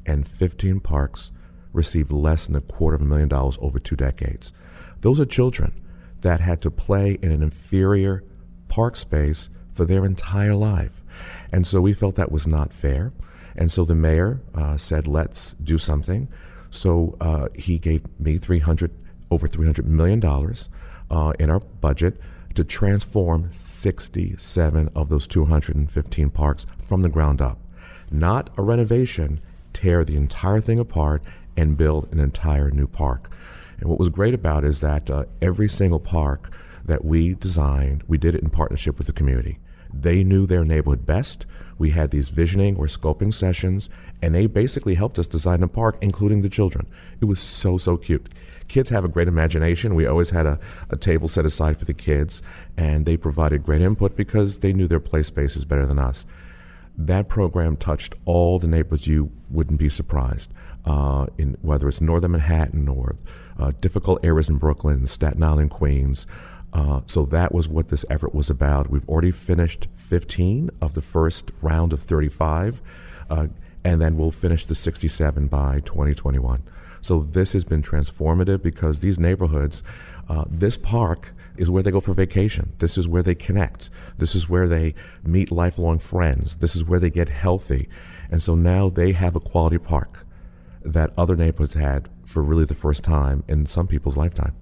215 0.05 0.79
parks 0.79 1.31
received 1.73 2.11
less 2.11 2.47
than 2.47 2.55
a 2.55 2.61
quarter 2.61 2.95
of 2.95 3.01
a 3.01 3.05
million 3.05 3.29
dollars 3.29 3.57
over 3.61 3.79
two 3.79 3.95
decades. 3.95 4.53
Those 5.01 5.19
are 5.19 5.25
children 5.25 5.73
that 6.21 6.39
had 6.39 6.61
to 6.61 6.71
play 6.71 7.17
in 7.21 7.31
an 7.31 7.41
inferior 7.41 8.23
park 8.67 8.95
space 8.95 9.49
for 9.73 9.85
their 9.85 10.05
entire 10.05 10.55
life. 10.55 11.03
And 11.51 11.65
so 11.65 11.81
we 11.81 11.93
felt 11.93 12.15
that 12.15 12.31
was 12.31 12.47
not 12.47 12.73
fair. 12.73 13.13
And 13.55 13.71
so 13.71 13.85
the 13.85 13.95
mayor 13.95 14.41
uh, 14.53 14.77
said, 14.77 15.07
let's 15.07 15.53
do 15.63 15.77
something. 15.77 16.27
So 16.69 17.17
uh, 17.21 17.47
he 17.55 17.79
gave 17.79 18.03
me 18.19 18.37
300, 18.37 18.91
over 19.31 19.47
$300 19.47 19.85
million 19.85 20.23
uh, 21.09 21.33
in 21.39 21.49
our 21.49 21.59
budget 21.59 22.19
to 22.55 22.63
transform 22.63 23.51
67 23.51 24.89
of 24.95 25.09
those 25.09 25.27
215 25.27 26.29
parks 26.29 26.65
from 26.83 27.01
the 27.01 27.09
ground 27.09 27.41
up. 27.41 27.59
Not 28.11 28.49
a 28.57 28.61
renovation, 28.61 29.39
tear 29.73 30.03
the 30.03 30.15
entire 30.15 30.61
thing 30.61 30.79
apart 30.79 31.23
and 31.55 31.77
build 31.77 32.11
an 32.11 32.19
entire 32.19 32.71
new 32.71 32.87
park. 32.87 33.31
And 33.79 33.89
what 33.89 33.99
was 33.99 34.09
great 34.09 34.33
about 34.33 34.63
is 34.63 34.81
that 34.81 35.09
uh, 35.09 35.25
every 35.41 35.69
single 35.69 35.99
park 35.99 36.53
that 36.85 37.05
we 37.05 37.35
designed, 37.35 38.03
we 38.07 38.17
did 38.17 38.35
it 38.35 38.41
in 38.41 38.49
partnership 38.49 38.97
with 38.97 39.07
the 39.07 39.13
community. 39.13 39.59
They 39.93 40.23
knew 40.23 40.45
their 40.45 40.65
neighborhood 40.65 41.05
best. 41.05 41.45
We 41.77 41.91
had 41.91 42.11
these 42.11 42.29
visioning 42.29 42.75
or 42.77 42.85
scoping 42.85 43.33
sessions, 43.33 43.89
and 44.21 44.35
they 44.35 44.47
basically 44.47 44.95
helped 44.95 45.17
us 45.17 45.27
design 45.27 45.61
the 45.61 45.67
park, 45.67 45.97
including 46.01 46.41
the 46.41 46.49
children. 46.49 46.87
It 47.21 47.25
was 47.25 47.39
so, 47.39 47.77
so 47.77 47.97
cute. 47.97 48.29
Kids 48.67 48.89
have 48.91 49.03
a 49.03 49.09
great 49.09 49.27
imagination. 49.27 49.95
We 49.95 50.05
always 50.05 50.29
had 50.29 50.45
a, 50.45 50.59
a 50.89 50.95
table 50.95 51.27
set 51.27 51.45
aside 51.45 51.77
for 51.79 51.85
the 51.85 51.93
kids, 51.93 52.43
and 52.77 53.05
they 53.05 53.17
provided 53.17 53.63
great 53.63 53.81
input 53.81 54.15
because 54.15 54.59
they 54.59 54.73
knew 54.73 54.87
their 54.87 54.99
play 54.99 55.23
spaces 55.23 55.65
better 55.65 55.85
than 55.85 55.97
us. 55.97 56.25
That 56.99 57.29
program 57.29 57.77
touched 57.77 58.13
all 58.25 58.59
the 58.59 58.67
neighborhoods. 58.67 59.07
You 59.07 59.31
wouldn't 59.49 59.79
be 59.79 59.87
surprised 59.87 60.51
uh, 60.83 61.27
in 61.37 61.57
whether 61.61 61.87
it's 61.87 62.01
northern 62.01 62.33
Manhattan 62.33 62.89
or 62.89 63.15
uh, 63.57 63.71
difficult 63.79 64.19
areas 64.21 64.49
in 64.49 64.57
Brooklyn, 64.57 65.05
Staten 65.05 65.41
Island, 65.41 65.71
Queens. 65.71 66.27
Uh, 66.73 66.99
so 67.07 67.25
that 67.27 67.53
was 67.53 67.69
what 67.69 67.87
this 67.87 68.03
effort 68.09 68.35
was 68.35 68.49
about. 68.49 68.89
We've 68.89 69.07
already 69.07 69.31
finished 69.31 69.87
15 69.93 70.71
of 70.81 70.93
the 70.93 71.01
first 71.01 71.51
round 71.61 71.93
of 71.93 72.01
35, 72.01 72.81
uh, 73.29 73.47
and 73.85 74.01
then 74.01 74.17
we'll 74.17 74.29
finish 74.29 74.65
the 74.65 74.75
67 74.75 75.47
by 75.47 75.79
2021. 75.85 76.63
So 77.01 77.21
this 77.21 77.53
has 77.53 77.63
been 77.63 77.81
transformative 77.81 78.61
because 78.61 78.99
these 78.99 79.17
neighborhoods, 79.17 79.83
uh, 80.27 80.43
this 80.49 80.75
park 80.75 81.33
is 81.59 81.69
where 81.69 81.83
they 81.83 81.91
go 81.91 81.99
for 81.99 82.13
vacation. 82.13 82.73
This 82.79 82.97
is 82.97 83.07
where 83.07 83.21
they 83.21 83.35
connect. 83.35 83.89
This 84.17 84.33
is 84.33 84.49
where 84.49 84.67
they 84.67 84.95
meet 85.23 85.51
lifelong 85.51 85.99
friends. 85.99 86.55
This 86.55 86.75
is 86.75 86.85
where 86.85 86.99
they 86.99 87.09
get 87.09 87.27
healthy. 87.27 87.89
And 88.31 88.41
so 88.41 88.55
now 88.55 88.89
they 88.89 89.11
have 89.11 89.35
a 89.35 89.39
quality 89.41 89.77
park 89.77 90.25
that 90.83 91.11
other 91.17 91.35
neighborhoods 91.35 91.73
had 91.73 92.07
for 92.23 92.41
really 92.41 92.65
the 92.65 92.73
first 92.73 93.03
time 93.03 93.43
in 93.47 93.65
some 93.65 93.87
people's 93.87 94.15
lifetime. 94.15 94.55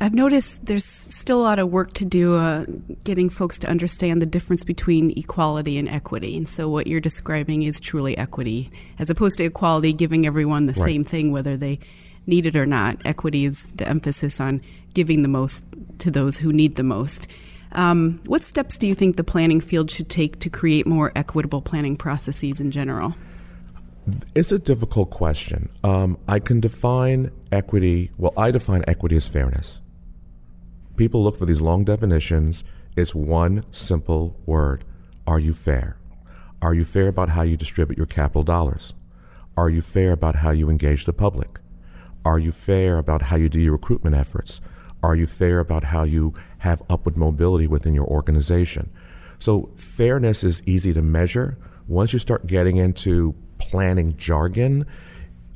I've 0.00 0.14
noticed 0.14 0.66
there's 0.66 0.84
still 0.84 1.40
a 1.40 1.44
lot 1.44 1.58
of 1.60 1.70
work 1.70 1.92
to 1.92 2.04
do 2.04 2.34
uh, 2.34 2.64
getting 3.04 3.28
folks 3.28 3.58
to 3.60 3.68
understand 3.68 4.20
the 4.20 4.26
difference 4.26 4.64
between 4.64 5.16
equality 5.16 5.78
and 5.78 5.88
equity. 5.88 6.36
And 6.36 6.48
so, 6.48 6.68
what 6.68 6.88
you're 6.88 7.00
describing 7.00 7.62
is 7.62 7.78
truly 7.78 8.18
equity, 8.18 8.68
as 8.98 9.10
opposed 9.10 9.38
to 9.38 9.44
equality, 9.44 9.92
giving 9.92 10.26
everyone 10.26 10.66
the 10.66 10.72
right. 10.72 10.88
same 10.88 11.04
thing, 11.04 11.30
whether 11.30 11.56
they 11.56 11.78
need 12.26 12.46
it 12.46 12.56
or 12.56 12.66
not. 12.66 13.00
Equity 13.04 13.44
is 13.44 13.66
the 13.74 13.88
emphasis 13.88 14.40
on 14.40 14.60
giving 14.94 15.22
the 15.22 15.28
most 15.28 15.64
to 15.98 16.10
those 16.10 16.36
who 16.36 16.52
need 16.52 16.76
the 16.76 16.82
most. 16.82 17.26
Um, 17.72 18.20
what 18.26 18.42
steps 18.42 18.76
do 18.76 18.86
you 18.86 18.94
think 18.94 19.16
the 19.16 19.24
planning 19.24 19.60
field 19.60 19.90
should 19.90 20.10
take 20.10 20.40
to 20.40 20.50
create 20.50 20.86
more 20.86 21.12
equitable 21.16 21.62
planning 21.62 21.96
processes 21.96 22.60
in 22.60 22.70
general? 22.70 23.14
It's 24.34 24.52
a 24.52 24.58
difficult 24.58 25.10
question. 25.10 25.70
Um, 25.84 26.18
I 26.28 26.38
can 26.38 26.60
define 26.60 27.30
equity, 27.50 28.10
well, 28.18 28.34
I 28.36 28.50
define 28.50 28.84
equity 28.86 29.16
as 29.16 29.26
fairness 29.26 29.80
people 30.96 31.22
look 31.22 31.36
for 31.36 31.46
these 31.46 31.60
long 31.60 31.84
definitions. 31.84 32.64
It's 32.96 33.14
one 33.14 33.64
simple 33.72 34.36
word 34.46 34.84
Are 35.26 35.40
you 35.40 35.54
fair? 35.54 35.96
Are 36.60 36.74
you 36.74 36.84
fair 36.84 37.08
about 37.08 37.30
how 37.30 37.42
you 37.42 37.56
distribute 37.56 37.96
your 37.96 38.06
capital 38.06 38.42
dollars? 38.42 38.94
Are 39.56 39.68
you 39.68 39.82
fair 39.82 40.12
about 40.12 40.36
how 40.36 40.50
you 40.50 40.70
engage 40.70 41.04
the 41.04 41.12
public? 41.12 41.58
Are 42.24 42.38
you 42.38 42.52
fair 42.52 42.98
about 42.98 43.22
how 43.22 43.36
you 43.36 43.48
do 43.48 43.60
your 43.60 43.72
recruitment 43.72 44.16
efforts? 44.16 44.60
Are 45.02 45.16
you 45.16 45.26
fair 45.26 45.58
about 45.58 45.84
how 45.84 46.04
you 46.04 46.34
have 46.58 46.82
upward 46.88 47.16
mobility 47.16 47.66
within 47.66 47.94
your 47.94 48.06
organization? 48.06 48.90
So, 49.38 49.70
fairness 49.76 50.44
is 50.44 50.62
easy 50.66 50.92
to 50.92 51.02
measure. 51.02 51.58
Once 51.88 52.12
you 52.12 52.20
start 52.20 52.46
getting 52.46 52.76
into 52.76 53.34
planning 53.58 54.16
jargon, 54.16 54.86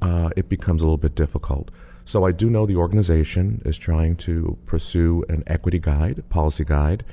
uh, 0.03 0.31
it 0.37 0.49
becomes 0.49 0.83
a 0.83 0.85
little 0.85 0.99
bit 0.99 1.15
difficult. 1.15 1.71
So 2.05 2.25
I 2.25 2.31
do 2.31 2.49
know 2.49 2.67
the 2.67 2.77
organization 2.77 3.61
is 3.65 3.77
trying 3.77 4.15
to 4.19 4.57
pursue 4.65 5.25
an 5.29 5.43
equity 5.49 5.81
guide, 5.81 6.23
policy 6.29 6.65
guide. 6.65 7.05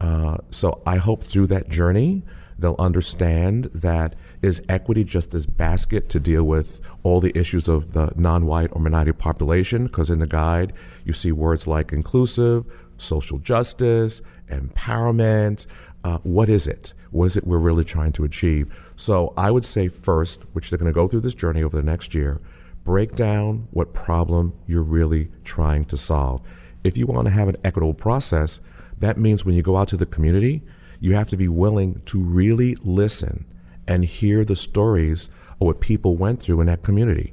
Uh, 0.00 0.38
so 0.50 0.80
I 0.86 0.96
hope 0.96 1.24
through 1.24 1.48
that 1.48 1.68
journey, 1.68 2.22
they'll 2.56 2.76
understand 2.78 3.64
that 3.74 4.14
is 4.42 4.62
equity 4.68 5.04
just 5.04 5.30
this 5.30 5.46
basket 5.46 6.08
to 6.10 6.20
deal 6.20 6.44
with 6.44 6.80
all 7.02 7.20
the 7.20 7.36
issues 7.36 7.68
of 7.68 7.92
the 7.92 8.12
non-white 8.16 8.70
or 8.72 8.80
minority 8.80 9.12
population? 9.12 9.86
Because 9.86 10.10
in 10.10 10.18
the 10.18 10.26
guide, 10.26 10.72
you 11.04 11.12
see 11.12 11.32
words 11.32 11.66
like 11.66 11.92
inclusive, 11.92 12.64
social 12.98 13.38
justice, 13.38 14.22
empowerment. 14.48 15.66
Uh, 16.04 16.18
what 16.22 16.48
is 16.48 16.66
it? 16.66 16.94
What 17.10 17.26
is 17.26 17.36
it 17.36 17.46
we're 17.46 17.58
really 17.58 17.84
trying 17.84 18.12
to 18.12 18.24
achieve? 18.24 18.72
So 18.96 19.32
I 19.36 19.50
would 19.50 19.66
say 19.66 19.88
first, 19.88 20.42
which 20.52 20.70
they're 20.70 20.78
going 20.78 20.92
to 20.92 20.94
go 20.94 21.08
through 21.08 21.20
this 21.20 21.34
journey 21.34 21.62
over 21.62 21.76
the 21.76 21.82
next 21.82 22.14
year, 22.14 22.40
break 22.84 23.16
down 23.16 23.66
what 23.72 23.92
problem 23.92 24.54
you're 24.66 24.82
really 24.82 25.30
trying 25.44 25.84
to 25.86 25.96
solve. 25.96 26.42
If 26.84 26.96
you 26.96 27.06
want 27.06 27.26
to 27.26 27.32
have 27.32 27.48
an 27.48 27.56
equitable 27.64 27.94
process, 27.94 28.60
that 28.98 29.18
means 29.18 29.44
when 29.44 29.54
you 29.54 29.62
go 29.62 29.76
out 29.76 29.88
to 29.88 29.96
the 29.96 30.06
community, 30.06 30.62
you 31.00 31.14
have 31.14 31.28
to 31.30 31.36
be 31.36 31.48
willing 31.48 32.00
to 32.06 32.18
really 32.18 32.76
listen 32.76 33.44
and 33.88 34.04
hear 34.04 34.44
the 34.44 34.54
stories 34.54 35.28
of 35.60 35.66
what 35.66 35.80
people 35.80 36.16
went 36.16 36.40
through 36.40 36.60
in 36.60 36.68
that 36.68 36.82
community. 36.82 37.32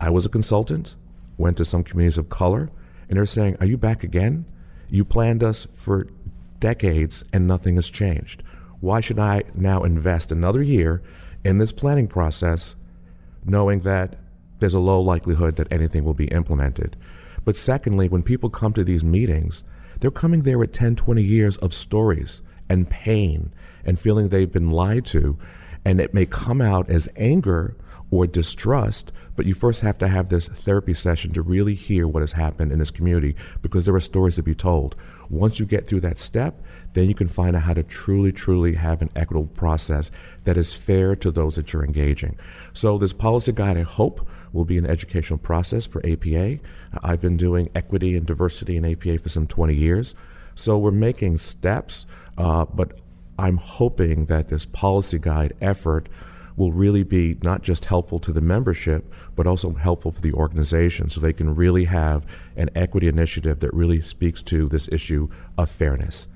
I 0.00 0.10
was 0.10 0.24
a 0.24 0.28
consultant, 0.28 0.94
went 1.36 1.56
to 1.56 1.64
some 1.64 1.82
communities 1.82 2.18
of 2.18 2.28
color, 2.28 2.70
and 3.08 3.16
they're 3.16 3.26
saying, 3.26 3.56
Are 3.58 3.66
you 3.66 3.76
back 3.76 4.04
again? 4.04 4.44
You 4.88 5.04
planned 5.04 5.42
us 5.42 5.66
for 5.74 6.06
decades 6.60 7.24
and 7.32 7.48
nothing 7.48 7.74
has 7.74 7.90
changed. 7.90 8.44
Why 8.80 9.00
should 9.00 9.18
I 9.18 9.42
now 9.54 9.82
invest 9.82 10.30
another 10.30 10.62
year 10.62 11.02
in 11.42 11.58
this 11.58 11.72
planning 11.72 12.06
process 12.06 12.76
knowing 13.44 13.80
that 13.80 14.16
there's 14.60 14.74
a 14.74 14.80
low 14.80 15.00
likelihood 15.00 15.56
that 15.56 15.70
anything 15.70 16.04
will 16.04 16.14
be 16.14 16.28
implemented. 16.28 16.96
But 17.44 17.56
secondly, 17.56 18.08
when 18.08 18.22
people 18.22 18.48
come 18.48 18.72
to 18.72 18.84
these 18.84 19.04
meetings, 19.04 19.64
they're 20.00 20.10
coming 20.10 20.42
there 20.42 20.58
with 20.58 20.72
10, 20.72 20.96
20 20.96 21.22
years 21.22 21.56
of 21.58 21.74
stories 21.74 22.42
and 22.68 22.88
pain 22.88 23.52
and 23.84 23.98
feeling 23.98 24.28
they've 24.28 24.50
been 24.50 24.70
lied 24.70 25.04
to. 25.06 25.38
And 25.84 26.00
it 26.00 26.14
may 26.14 26.26
come 26.26 26.60
out 26.60 26.88
as 26.88 27.08
anger 27.16 27.76
or 28.10 28.26
distrust, 28.26 29.12
but 29.36 29.46
you 29.46 29.54
first 29.54 29.80
have 29.80 29.98
to 29.98 30.08
have 30.08 30.28
this 30.28 30.48
therapy 30.48 30.94
session 30.94 31.32
to 31.32 31.42
really 31.42 31.74
hear 31.74 32.06
what 32.06 32.22
has 32.22 32.32
happened 32.32 32.70
in 32.70 32.78
this 32.78 32.90
community 32.90 33.34
because 33.60 33.84
there 33.84 33.94
are 33.94 34.00
stories 34.00 34.36
to 34.36 34.42
be 34.42 34.54
told. 34.54 34.94
Once 35.30 35.58
you 35.58 35.66
get 35.66 35.86
through 35.86 36.00
that 36.00 36.18
step, 36.18 36.62
then 36.92 37.08
you 37.08 37.14
can 37.14 37.28
find 37.28 37.56
out 37.56 37.62
how 37.62 37.74
to 37.74 37.82
truly, 37.82 38.30
truly 38.30 38.74
have 38.74 39.02
an 39.02 39.10
equitable 39.16 39.48
process 39.48 40.10
that 40.44 40.56
is 40.56 40.72
fair 40.72 41.16
to 41.16 41.30
those 41.30 41.56
that 41.56 41.72
you're 41.72 41.84
engaging. 41.84 42.36
So, 42.72 42.98
this 42.98 43.12
policy 43.12 43.52
guide, 43.52 43.76
I 43.76 43.82
hope, 43.82 44.28
will 44.52 44.64
be 44.64 44.78
an 44.78 44.86
educational 44.86 45.38
process 45.38 45.84
for 45.84 46.04
APA. 46.06 46.58
I've 47.02 47.20
been 47.20 47.36
doing 47.36 47.68
equity 47.74 48.16
and 48.16 48.24
diversity 48.24 48.76
in 48.76 48.84
APA 48.84 49.18
for 49.18 49.28
some 49.28 49.48
20 49.48 49.74
years. 49.74 50.14
So, 50.54 50.78
we're 50.78 50.92
making 50.92 51.38
steps, 51.38 52.06
uh, 52.38 52.66
but 52.66 53.00
I'm 53.38 53.56
hoping 53.56 54.26
that 54.26 54.48
this 54.48 54.66
policy 54.66 55.18
guide 55.18 55.54
effort 55.60 56.08
will 56.56 56.72
really 56.72 57.02
be 57.02 57.36
not 57.42 57.62
just 57.62 57.84
helpful 57.84 58.18
to 58.20 58.32
the 58.32 58.40
membership, 58.40 59.12
but 59.34 59.46
also 59.46 59.72
helpful 59.74 60.12
for 60.12 60.20
the 60.20 60.32
organization 60.32 61.10
so 61.10 61.20
they 61.20 61.32
can 61.32 61.54
really 61.54 61.84
have 61.84 62.24
an 62.56 62.70
equity 62.74 63.08
initiative 63.08 63.60
that 63.60 63.74
really 63.74 64.00
speaks 64.00 64.42
to 64.42 64.68
this 64.68 64.88
issue 64.92 65.28
of 65.58 65.68
fairness. 65.68 66.28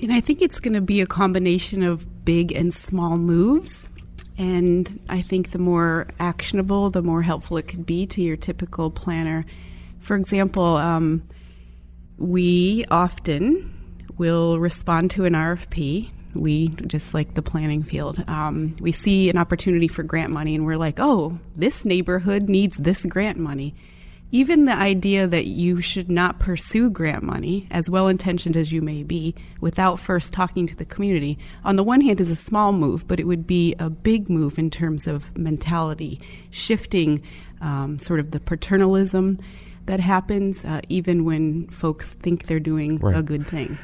And 0.00 0.12
I 0.12 0.20
think 0.20 0.42
it's 0.42 0.60
going 0.60 0.74
to 0.74 0.80
be 0.80 1.00
a 1.00 1.06
combination 1.06 1.82
of 1.82 2.24
big 2.24 2.52
and 2.52 2.72
small 2.72 3.16
moves. 3.16 3.88
And 4.36 5.00
I 5.08 5.22
think 5.22 5.52
the 5.52 5.58
more 5.58 6.08
actionable, 6.18 6.90
the 6.90 7.02
more 7.02 7.22
helpful 7.22 7.56
it 7.56 7.68
could 7.68 7.86
be 7.86 8.06
to 8.08 8.22
your 8.22 8.36
typical 8.36 8.90
planner. 8.90 9.46
For 10.00 10.16
example, 10.16 10.76
um, 10.76 11.22
we 12.18 12.84
often 12.90 13.73
will 14.16 14.58
respond 14.58 15.10
to 15.12 15.24
an 15.24 15.34
RFP. 15.34 16.10
We, 16.34 16.68
just 16.68 17.14
like 17.14 17.34
the 17.34 17.42
planning 17.42 17.84
field, 17.84 18.22
um, 18.28 18.74
we 18.80 18.90
see 18.90 19.30
an 19.30 19.38
opportunity 19.38 19.86
for 19.86 20.02
grant 20.02 20.32
money 20.32 20.56
and 20.56 20.66
we're 20.66 20.76
like, 20.76 20.98
oh, 20.98 21.38
this 21.54 21.84
neighborhood 21.84 22.48
needs 22.48 22.76
this 22.76 23.06
grant 23.06 23.38
money 23.38 23.74
even 24.34 24.64
the 24.64 24.74
idea 24.74 25.28
that 25.28 25.46
you 25.46 25.80
should 25.80 26.10
not 26.10 26.40
pursue 26.40 26.90
grant 26.90 27.22
money, 27.22 27.68
as 27.70 27.88
well 27.88 28.08
intentioned 28.08 28.56
as 28.56 28.72
you 28.72 28.82
may 28.82 29.04
be, 29.04 29.32
without 29.60 30.00
first 30.00 30.32
talking 30.32 30.66
to 30.66 30.74
the 30.74 30.84
community, 30.84 31.38
on 31.62 31.76
the 31.76 31.84
one 31.84 32.00
hand 32.00 32.20
is 32.20 32.30
a 32.30 32.34
small 32.34 32.72
move, 32.72 33.06
but 33.06 33.20
it 33.20 33.28
would 33.28 33.46
be 33.46 33.76
a 33.78 33.88
big 33.88 34.28
move 34.28 34.58
in 34.58 34.70
terms 34.70 35.06
of 35.06 35.32
mentality, 35.38 36.20
shifting 36.50 37.22
um, 37.60 37.96
sort 38.00 38.18
of 38.18 38.32
the 38.32 38.40
paternalism 38.40 39.38
that 39.86 40.00
happens 40.00 40.64
uh, 40.64 40.80
even 40.88 41.24
when 41.24 41.68
folks 41.68 42.14
think 42.14 42.46
they're 42.46 42.58
doing 42.58 42.98
right. 42.98 43.16
a 43.16 43.22
good 43.22 43.46
thing. 43.46 43.78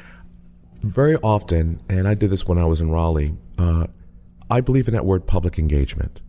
Very 0.83 1.15
often, 1.17 1.79
and 1.89 2.07
I 2.07 2.15
did 2.15 2.31
this 2.31 2.47
when 2.47 2.57
I 2.57 2.65
was 2.65 2.81
in 2.81 2.89
Raleigh, 2.89 3.35
uh, 3.59 3.85
I 4.49 4.61
believe 4.61 4.87
in 4.87 4.95
that 4.95 5.05
word 5.05 5.27
public 5.27 5.59
engagement. 5.59 6.21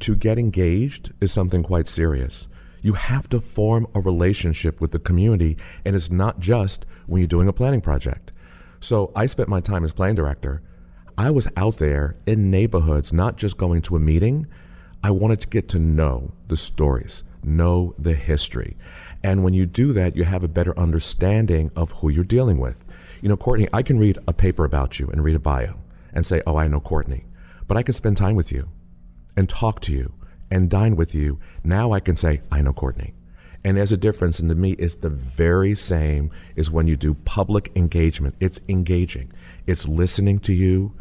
To 0.00 0.16
get 0.16 0.38
engaged 0.38 1.12
is 1.20 1.32
something 1.32 1.62
quite 1.62 1.86
serious. 1.86 2.48
You 2.82 2.94
have 2.94 3.28
to 3.28 3.40
form 3.40 3.86
a 3.94 4.00
relationship 4.00 4.80
with 4.80 4.90
the 4.90 4.98
community, 4.98 5.56
and 5.84 5.94
it's 5.94 6.10
not 6.10 6.40
just 6.40 6.84
when 7.06 7.20
you're 7.20 7.28
doing 7.28 7.46
a 7.46 7.52
planning 7.52 7.80
project. 7.80 8.32
So 8.80 9.12
I 9.14 9.26
spent 9.26 9.48
my 9.48 9.60
time 9.60 9.84
as 9.84 9.92
planning 9.92 10.16
director. 10.16 10.62
I 11.16 11.30
was 11.30 11.46
out 11.56 11.76
there 11.76 12.16
in 12.26 12.50
neighborhoods, 12.50 13.12
not 13.12 13.36
just 13.36 13.56
going 13.56 13.82
to 13.82 13.96
a 13.96 14.00
meeting. 14.00 14.48
I 15.04 15.12
wanted 15.12 15.40
to 15.40 15.48
get 15.48 15.68
to 15.70 15.78
know 15.78 16.32
the 16.48 16.56
stories, 16.56 17.22
know 17.44 17.94
the 17.98 18.14
history. 18.14 18.76
And 19.22 19.44
when 19.44 19.54
you 19.54 19.64
do 19.64 19.92
that, 19.92 20.16
you 20.16 20.24
have 20.24 20.42
a 20.42 20.48
better 20.48 20.76
understanding 20.76 21.70
of 21.76 21.92
who 21.92 22.08
you're 22.08 22.24
dealing 22.24 22.58
with. 22.58 22.84
You 23.20 23.28
know, 23.28 23.36
Courtney, 23.36 23.68
I 23.72 23.82
can 23.82 23.98
read 23.98 24.18
a 24.26 24.32
paper 24.32 24.64
about 24.64 24.98
you 24.98 25.08
and 25.08 25.22
read 25.22 25.36
a 25.36 25.40
bio 25.40 25.74
and 26.12 26.26
say, 26.26 26.42
oh, 26.46 26.56
I 26.56 26.68
know 26.68 26.80
Courtney. 26.80 27.24
But 27.66 27.76
I 27.76 27.82
can 27.82 27.94
spend 27.94 28.16
time 28.16 28.34
with 28.34 28.50
you 28.50 28.68
and 29.36 29.48
talk 29.48 29.80
to 29.82 29.92
you 29.92 30.14
and 30.50 30.68
dine 30.68 30.96
with 30.96 31.14
you, 31.14 31.38
now 31.62 31.92
I 31.92 32.00
can 32.00 32.16
say, 32.16 32.40
I 32.50 32.60
know 32.62 32.72
Courtney. 32.72 33.14
And 33.62 33.76
there's 33.76 33.92
a 33.92 33.96
difference, 33.96 34.38
and 34.38 34.48
to 34.48 34.54
me, 34.54 34.72
it's 34.72 34.96
the 34.96 35.10
very 35.10 35.74
same 35.74 36.30
as 36.56 36.70
when 36.70 36.86
you 36.86 36.96
do 36.96 37.14
public 37.14 37.70
engagement. 37.76 38.34
It's 38.40 38.60
engaging, 38.68 39.32
it's 39.66 39.86
listening 39.86 40.38
to 40.40 40.52
you, 40.52 40.94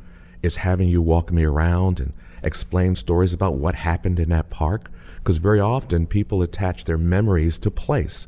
it's 0.44 0.58
having 0.58 0.88
you 0.88 1.02
walk 1.02 1.32
me 1.32 1.46
around 1.46 2.00
and 2.00 2.14
explain 2.44 2.96
stories 2.96 3.34
about 3.34 3.56
what 3.56 3.76
happened 3.76 4.20
in 4.20 4.30
that 4.30 4.50
park. 4.50 4.92
Because 5.18 5.38
very 5.38 5.60
often 5.60 6.06
people 6.06 6.42
attach 6.42 6.86
their 6.86 6.98
memories 6.98 7.58
to 7.60 7.72
place. 7.72 8.28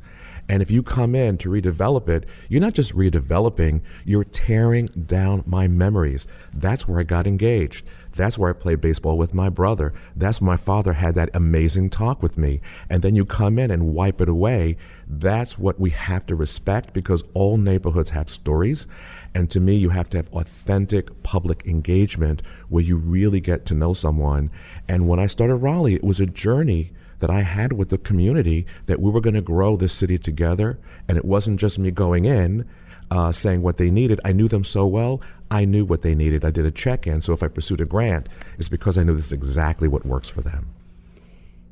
And 0.50 0.62
if 0.62 0.69
you 0.69 0.83
come 0.83 1.15
in 1.15 1.38
to 1.39 1.50
redevelop 1.50 2.10
it, 2.10 2.25
you're 2.50 2.62
not 2.62 2.74
just 2.74 2.95
redeveloping, 2.95 3.81
you're 4.05 4.24
tearing 4.24 4.88
down 4.88 5.43
my 5.45 5.67
memories. 5.67 6.27
That's 6.53 6.88
where 6.88 7.00
I 7.00 7.03
got 7.03 7.27
engaged. 7.27 7.86
That's 8.15 8.38
where 8.38 8.50
I 8.50 8.53
played 8.53 8.81
baseball 8.81 9.17
with 9.17 9.33
my 9.33 9.50
brother. 9.50 9.93
That's 10.15 10.41
my 10.41 10.57
father 10.57 10.93
had 10.93 11.15
that 11.15 11.29
amazing 11.33 11.89
talk 11.89 12.21
with 12.21 12.38
me. 12.38 12.62
And 12.89 13.01
then 13.01 13.15
you 13.15 13.25
come 13.25 13.57
in 13.57 13.71
and 13.71 13.93
wipe 13.93 14.19
it 14.19 14.27
away. 14.27 14.77
That's 15.07 15.57
what 15.57 15.79
we 15.79 15.91
have 15.91 16.25
to 16.25 16.36
respect 16.36 16.93
because 16.93 17.24
all 17.33 17.57
neighborhoods 17.57 18.10
have 18.10 18.29
stories. 18.29 18.88
And 19.33 19.50
to 19.51 19.62
me, 19.62 19.77
you 19.77 19.89
have 19.89 20.10
to 20.10 20.17
have 20.17 20.29
authentic 20.33 21.24
public 21.24 21.65
engagement 21.65 22.41
where 22.67 22.83
you 22.83 22.98
really 22.98 23.39
get 23.39 23.65
to 23.67 23.74
know 23.74 23.93
someone. 23.93 24.51
And 24.89 25.07
when 25.07 25.19
I 25.19 25.27
started 25.27 25.55
Raleigh, 25.55 25.95
it 25.95 26.03
was 26.03 26.19
a 26.19 26.25
journey 26.25 26.91
that 27.21 27.29
I 27.29 27.41
had 27.41 27.73
with 27.73 27.89
the 27.89 27.97
community 27.97 28.67
that 28.85 28.99
we 28.99 29.09
were 29.09 29.21
going 29.21 29.35
to 29.35 29.41
grow 29.41 29.77
this 29.77 29.93
city 29.93 30.17
together. 30.17 30.77
And 31.07 31.17
it 31.17 31.25
wasn't 31.25 31.59
just 31.59 31.79
me 31.79 31.89
going 31.89 32.25
in 32.25 32.67
uh, 33.11 33.31
saying 33.31 33.61
what 33.61 33.77
they 33.77 33.89
needed. 33.91 34.19
I 34.25 34.31
knew 34.31 34.47
them 34.47 34.63
so 34.63 34.85
well. 34.87 35.21
I 35.51 35.65
knew 35.65 35.83
what 35.83 36.01
they 36.01 36.15
needed. 36.15 36.45
I 36.45 36.51
did 36.51 36.65
a 36.65 36.71
check 36.71 37.05
in. 37.05 37.21
So 37.21 37.33
if 37.33 37.43
I 37.43 37.47
pursued 37.47 37.81
a 37.81 37.85
grant, 37.85 38.29
it's 38.57 38.69
because 38.69 38.97
I 38.97 39.03
knew 39.03 39.15
this 39.15 39.27
is 39.27 39.33
exactly 39.33 39.87
what 39.87 40.05
works 40.05 40.29
for 40.29 40.41
them. 40.41 40.69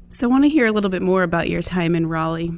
So 0.09 0.27
I 0.27 0.29
want 0.29 0.43
to 0.43 0.49
hear 0.49 0.65
a 0.65 0.71
little 0.71 0.89
bit 0.89 1.01
more 1.01 1.23
about 1.23 1.49
your 1.49 1.61
time 1.61 1.95
in 1.95 2.07
Raleigh. 2.07 2.51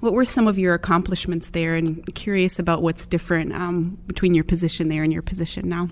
What 0.00 0.12
were 0.12 0.24
some 0.24 0.46
of 0.46 0.58
your 0.58 0.74
accomplishments 0.74 1.50
there? 1.50 1.74
And 1.74 2.14
curious 2.14 2.58
about 2.58 2.82
what's 2.82 3.06
different 3.06 3.54
um, 3.54 3.98
between 4.06 4.34
your 4.34 4.44
position 4.44 4.88
there 4.88 5.02
and 5.02 5.12
your 5.12 5.22
position 5.22 5.68
now. 5.68 5.88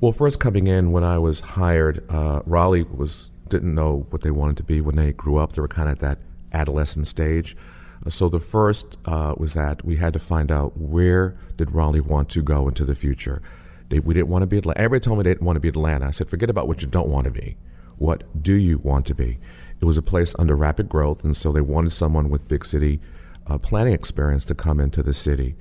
Well, 0.00 0.12
first 0.12 0.38
coming 0.38 0.68
in 0.68 0.92
when 0.92 1.02
I 1.02 1.18
was 1.18 1.40
hired, 1.40 2.08
uh, 2.08 2.42
Raleigh 2.46 2.84
was 2.84 3.30
didn't 3.48 3.74
know 3.74 4.06
what 4.10 4.22
they 4.22 4.30
wanted 4.30 4.56
to 4.58 4.62
be 4.62 4.80
when 4.80 4.96
they 4.96 5.12
grew 5.12 5.38
up. 5.38 5.52
They 5.52 5.60
were 5.60 5.68
kind 5.68 5.88
of 5.88 5.92
at 5.94 6.00
that 6.00 6.18
adolescent 6.52 7.06
stage. 7.06 7.56
Uh, 8.04 8.10
so 8.10 8.28
the 8.28 8.40
first 8.40 8.96
uh, 9.04 9.34
was 9.36 9.54
that 9.54 9.84
we 9.84 9.96
had 9.96 10.12
to 10.12 10.18
find 10.18 10.50
out 10.50 10.76
where 10.76 11.38
did 11.56 11.72
Raleigh 11.72 12.00
want 12.00 12.28
to 12.30 12.42
go 12.42 12.68
into 12.68 12.84
the 12.84 12.94
future. 12.94 13.42
They, 13.88 14.00
we 14.00 14.14
didn't 14.14 14.28
want 14.28 14.42
to 14.42 14.46
be 14.46 14.58
Atlanta. 14.58 14.80
Everybody 14.80 15.00
told 15.00 15.18
me 15.18 15.24
they 15.24 15.30
didn't 15.30 15.46
want 15.46 15.56
to 15.56 15.60
be 15.60 15.68
Atlanta. 15.68 16.06
I 16.06 16.10
said, 16.10 16.28
forget 16.28 16.50
about 16.50 16.68
what 16.68 16.82
you 16.82 16.88
don't 16.88 17.08
want 17.08 17.24
to 17.24 17.30
be. 17.30 17.56
What 17.96 18.42
do 18.42 18.54
you 18.54 18.78
want 18.78 19.06
to 19.06 19.14
be? 19.14 19.38
It 19.80 19.84
was 19.84 19.96
a 19.96 20.02
place 20.02 20.34
under 20.38 20.54
rapid 20.54 20.88
growth, 20.88 21.24
and 21.24 21.36
so 21.36 21.52
they 21.52 21.60
wanted 21.60 21.92
someone 21.92 22.30
with 22.30 22.48
big 22.48 22.64
city 22.64 23.00
uh, 23.46 23.58
planning 23.58 23.94
experience 23.94 24.44
to 24.46 24.54
come 24.54 24.80
into 24.80 25.02
the 25.02 25.14
city. 25.14 25.56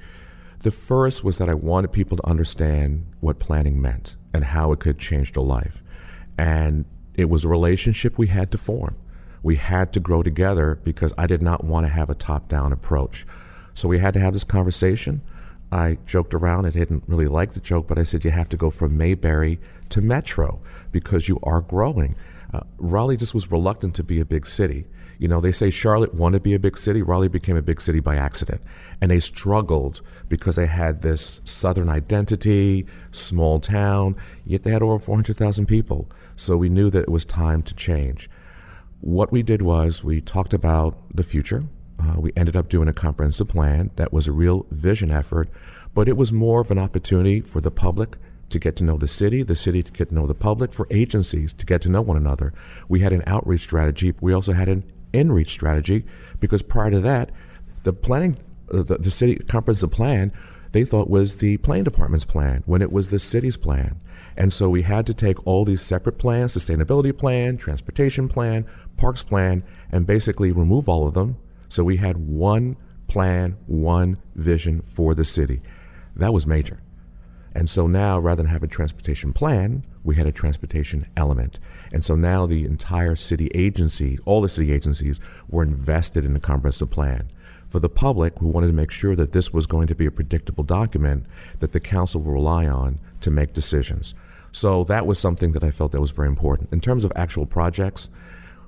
The 0.63 0.71
first 0.71 1.23
was 1.23 1.37
that 1.37 1.49
I 1.49 1.53
wanted 1.53 1.91
people 1.91 2.17
to 2.17 2.27
understand 2.27 3.05
what 3.19 3.39
planning 3.39 3.81
meant 3.81 4.15
and 4.33 4.43
how 4.43 4.71
it 4.71 4.79
could 4.79 4.99
change 4.99 5.33
their 5.33 5.43
life. 5.43 5.83
And 6.37 6.85
it 7.17 7.29
was 7.29 7.43
a 7.43 7.49
relationship 7.49 8.17
we 8.17 8.27
had 8.27 8.51
to 8.51 8.57
form. 8.57 8.95
We 9.43 9.55
had 9.55 9.91
to 9.93 9.99
grow 9.99 10.23
together 10.23 10.79
because 10.83 11.13
I 11.17 11.27
did 11.27 11.41
not 11.41 11.63
want 11.63 11.85
to 11.85 11.91
have 11.91 12.09
a 12.09 12.15
top 12.15 12.47
down 12.47 12.71
approach. 12.71 13.25
So 13.73 13.87
we 13.87 13.99
had 13.99 14.13
to 14.13 14.19
have 14.19 14.33
this 14.33 14.43
conversation. 14.43 15.21
I 15.71 15.97
joked 16.05 16.33
around. 16.33 16.65
I 16.65 16.69
didn't 16.69 17.03
really 17.07 17.27
like 17.27 17.53
the 17.53 17.59
joke, 17.59 17.87
but 17.87 17.97
I 17.97 18.03
said, 18.03 18.23
You 18.23 18.31
have 18.31 18.49
to 18.49 18.57
go 18.57 18.69
from 18.69 18.97
Mayberry 18.97 19.59
to 19.89 20.01
Metro 20.01 20.61
because 20.91 21.27
you 21.27 21.39
are 21.43 21.61
growing. 21.61 22.15
Uh, 22.53 22.61
Raleigh 22.77 23.17
just 23.17 23.33
was 23.33 23.51
reluctant 23.51 23.95
to 23.95 24.03
be 24.03 24.19
a 24.19 24.25
big 24.25 24.45
city. 24.47 24.85
You 25.19 25.27
know, 25.27 25.39
they 25.39 25.51
say 25.51 25.69
Charlotte 25.69 26.13
wanted 26.13 26.37
to 26.37 26.43
be 26.43 26.53
a 26.53 26.59
big 26.59 26.77
city. 26.77 27.01
Raleigh 27.01 27.27
became 27.27 27.57
a 27.57 27.61
big 27.61 27.81
city 27.81 27.99
by 27.99 28.15
accident. 28.15 28.61
And 29.01 29.09
they 29.09 29.19
struggled 29.19 30.01
because 30.29 30.55
they 30.55 30.67
had 30.67 31.01
this 31.01 31.41
southern 31.43 31.89
identity, 31.89 32.85
small 33.11 33.59
town, 33.59 34.15
yet 34.45 34.63
they 34.63 34.71
had 34.71 34.83
over 34.83 34.99
400,000 34.99 35.65
people. 35.65 36.09
So 36.35 36.55
we 36.55 36.69
knew 36.69 36.89
that 36.91 37.03
it 37.03 37.09
was 37.09 37.25
time 37.25 37.63
to 37.63 37.73
change. 37.73 38.29
What 39.01 39.31
we 39.31 39.43
did 39.43 39.61
was 39.61 40.03
we 40.03 40.21
talked 40.21 40.53
about 40.53 40.97
the 41.13 41.23
future. 41.23 41.63
Uh, 41.99 42.19
we 42.19 42.31
ended 42.35 42.55
up 42.55 42.69
doing 42.69 42.87
a 42.87 42.93
comprehensive 42.93 43.47
plan 43.47 43.89
that 43.95 44.13
was 44.13 44.27
a 44.27 44.31
real 44.31 44.67
vision 44.71 45.09
effort, 45.09 45.49
but 45.93 46.07
it 46.07 46.15
was 46.15 46.31
more 46.31 46.61
of 46.61 46.69
an 46.69 46.77
opportunity 46.77 47.41
for 47.41 47.59
the 47.59 47.71
public 47.71 48.17
to 48.49 48.59
get 48.59 48.75
to 48.77 48.83
know 48.83 48.97
the 48.97 49.07
city, 49.07 49.43
the 49.43 49.55
city 49.55 49.83
to 49.83 49.91
get 49.91 50.09
to 50.09 50.15
know 50.15 50.27
the 50.27 50.33
public, 50.33 50.73
for 50.73 50.87
agencies 50.89 51.53
to 51.53 51.65
get 51.65 51.81
to 51.81 51.89
know 51.89 52.01
one 52.01 52.17
another. 52.17 52.53
We 52.87 52.99
had 52.99 53.13
an 53.13 53.23
outreach 53.27 53.61
strategy. 53.61 54.13
We 54.21 54.33
also 54.33 54.53
had 54.53 54.69
an 54.69 54.83
in-reach 55.13 55.51
strategy 55.51 56.05
because 56.39 56.61
prior 56.61 56.91
to 56.91 56.99
that, 57.01 57.31
the 57.83 57.93
planning, 57.93 58.37
uh, 58.73 58.83
the, 58.83 58.97
the 58.97 59.11
city 59.11 59.35
comprehensive 59.35 59.91
plan, 59.91 60.31
they 60.71 60.83
thought 60.83 61.09
was 61.09 61.35
the 61.35 61.57
planning 61.57 61.83
department's 61.83 62.25
plan 62.25 62.63
when 62.65 62.81
it 62.81 62.91
was 62.91 63.09
the 63.09 63.19
city's 63.19 63.57
plan. 63.57 63.99
And 64.35 64.53
so 64.53 64.69
we 64.69 64.83
had 64.83 65.07
to 65.07 65.13
take 65.13 65.45
all 65.47 65.65
these 65.65 65.81
separate 65.81 66.19
plans, 66.19 66.55
sustainability 66.55 67.17
plan, 67.17 67.57
transportation 67.57 68.29
plan, 68.29 68.65
parks 68.95 69.23
plan, 69.23 69.63
and 69.91 70.05
basically 70.05 70.51
remove 70.51 70.87
all 70.87 71.07
of 71.07 71.15
them. 71.15 71.37
So 71.69 71.83
we 71.83 71.97
had 71.97 72.17
one 72.17 72.77
plan, 73.07 73.57
one 73.65 74.17
vision 74.35 74.81
for 74.81 75.15
the 75.15 75.25
city. 75.25 75.61
That 76.15 76.33
was 76.33 76.45
major. 76.45 76.81
And 77.57 77.67
so 77.67 77.87
now, 77.87 78.19
rather 78.19 78.43
than 78.43 78.51
have 78.51 78.61
a 78.61 78.67
transportation 78.67 79.33
plan, 79.33 79.83
we 80.03 80.15
had 80.15 80.27
a 80.27 80.31
transportation 80.31 81.07
element. 81.17 81.57
And 81.91 82.03
so 82.03 82.13
now 82.13 82.45
the 82.45 82.65
entire 82.65 83.15
city 83.15 83.49
agency, 83.55 84.19
all 84.25 84.41
the 84.41 84.47
city 84.47 84.71
agencies, 84.71 85.19
were 85.49 85.63
invested 85.63 86.23
in 86.23 86.33
the 86.33 86.39
comprehensive 86.39 86.91
plan. 86.91 87.27
For 87.69 87.79
the 87.79 87.89
public, 87.89 88.43
we 88.43 88.51
wanted 88.51 88.67
to 88.67 88.73
make 88.73 88.91
sure 88.91 89.15
that 89.15 89.31
this 89.31 89.51
was 89.51 89.65
going 89.65 89.87
to 89.87 89.95
be 89.95 90.05
a 90.05 90.11
predictable 90.11 90.63
document 90.63 91.25
that 91.59 91.71
the 91.71 91.79
council 91.79 92.21
will 92.21 92.33
rely 92.33 92.67
on 92.67 92.99
to 93.21 93.31
make 93.31 93.53
decisions. 93.53 94.13
So 94.51 94.83
that 94.83 95.07
was 95.07 95.17
something 95.17 95.53
that 95.53 95.63
I 95.63 95.71
felt 95.71 95.93
that 95.93 95.99
was 95.99 96.11
very 96.11 96.27
important. 96.27 96.71
In 96.71 96.79
terms 96.79 97.03
of 97.03 97.11
actual 97.15 97.47
projects, 97.47 98.11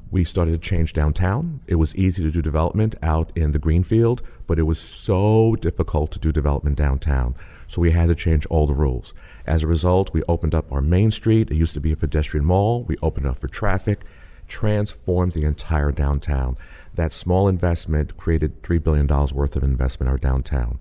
we 0.10 0.24
started 0.24 0.54
to 0.54 0.58
change 0.58 0.94
downtown. 0.94 1.62
It 1.68 1.76
was 1.76 1.96
easy 1.96 2.24
to 2.24 2.32
do 2.32 2.42
development 2.42 2.96
out 3.04 3.32
in 3.36 3.52
the 3.52 3.60
greenfield, 3.60 4.24
but 4.48 4.58
it 4.58 4.64
was 4.64 4.80
so 4.80 5.56
difficult 5.62 6.10
to 6.14 6.20
do 6.20 6.32
development 6.32 6.76
downtown. 6.76 7.36
So 7.70 7.82
we 7.82 7.92
had 7.92 8.08
to 8.08 8.16
change 8.16 8.48
all 8.48 8.66
the 8.66 8.74
rules. 8.74 9.14
As 9.46 9.62
a 9.62 9.68
result, 9.68 10.12
we 10.12 10.24
opened 10.24 10.56
up 10.56 10.72
our 10.72 10.82
main 10.82 11.12
street. 11.12 11.52
It 11.52 11.56
used 11.56 11.76
to 11.76 11.80
be 11.80 11.92
a 11.92 11.96
pedestrian 11.96 12.44
mall. 12.44 12.84
We 12.84 12.98
opened 13.04 13.28
up 13.28 13.38
for 13.38 13.48
traffic, 13.48 14.02
transformed 14.48 15.34
the 15.34 15.46
entire 15.46 15.92
downtown. 15.92 16.58
That 16.96 17.14
small 17.14 17.48
investment 17.48 18.18
created 18.18 18.64
$3 18.64 18.84
billion 18.84 19.06
worth 19.06 19.56
of 19.56 19.64
investment 19.64 20.08
in 20.08 20.12
our 20.12 20.18
downtown. 20.18 20.80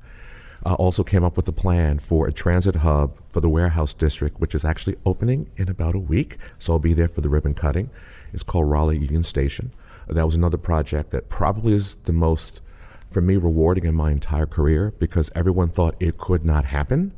Uh, 0.64 0.74
also 0.74 1.04
came 1.04 1.22
up 1.22 1.36
with 1.36 1.46
a 1.46 1.52
plan 1.52 1.98
for 1.98 2.26
a 2.26 2.32
transit 2.32 2.76
hub 2.76 3.18
for 3.28 3.42
the 3.42 3.50
warehouse 3.50 3.92
district, 3.92 4.40
which 4.40 4.54
is 4.54 4.64
actually 4.64 4.96
opening 5.04 5.50
in 5.58 5.68
about 5.68 5.94
a 5.94 5.98
week. 5.98 6.38
So 6.58 6.72
I'll 6.72 6.78
be 6.78 6.94
there 6.94 7.06
for 7.06 7.20
the 7.20 7.28
ribbon 7.28 7.52
cutting. 7.52 7.90
It's 8.32 8.42
called 8.42 8.70
Raleigh 8.70 8.98
Union 8.98 9.24
Station. 9.24 9.72
That 10.08 10.24
was 10.24 10.34
another 10.34 10.56
project 10.56 11.10
that 11.10 11.28
probably 11.28 11.74
is 11.74 11.96
the 12.04 12.14
most, 12.14 12.62
for 13.10 13.20
me, 13.20 13.36
rewarding 13.36 13.84
in 13.84 13.94
my 13.94 14.10
entire 14.10 14.46
career 14.46 14.92
because 14.98 15.30
everyone 15.34 15.68
thought 15.68 15.94
it 16.00 16.18
could 16.18 16.44
not 16.44 16.64
happen. 16.64 17.12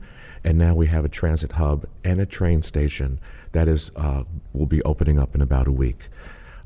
And 0.45 0.57
now 0.57 0.75
we 0.75 0.87
have 0.87 1.05
a 1.05 1.09
transit 1.09 1.53
hub 1.53 1.87
and 2.05 2.21
a 2.21 2.27
train 2.27 2.63
station 2.63 3.21
that 3.53 3.69
is 3.69 3.91
uh, 3.97 4.25
will 4.53 4.67
be 4.67 4.83
opening 4.83 5.19
up 5.19 5.35
in 5.35 5.43
about 5.43 5.67
a 5.67 5.73
week. 5.73 6.09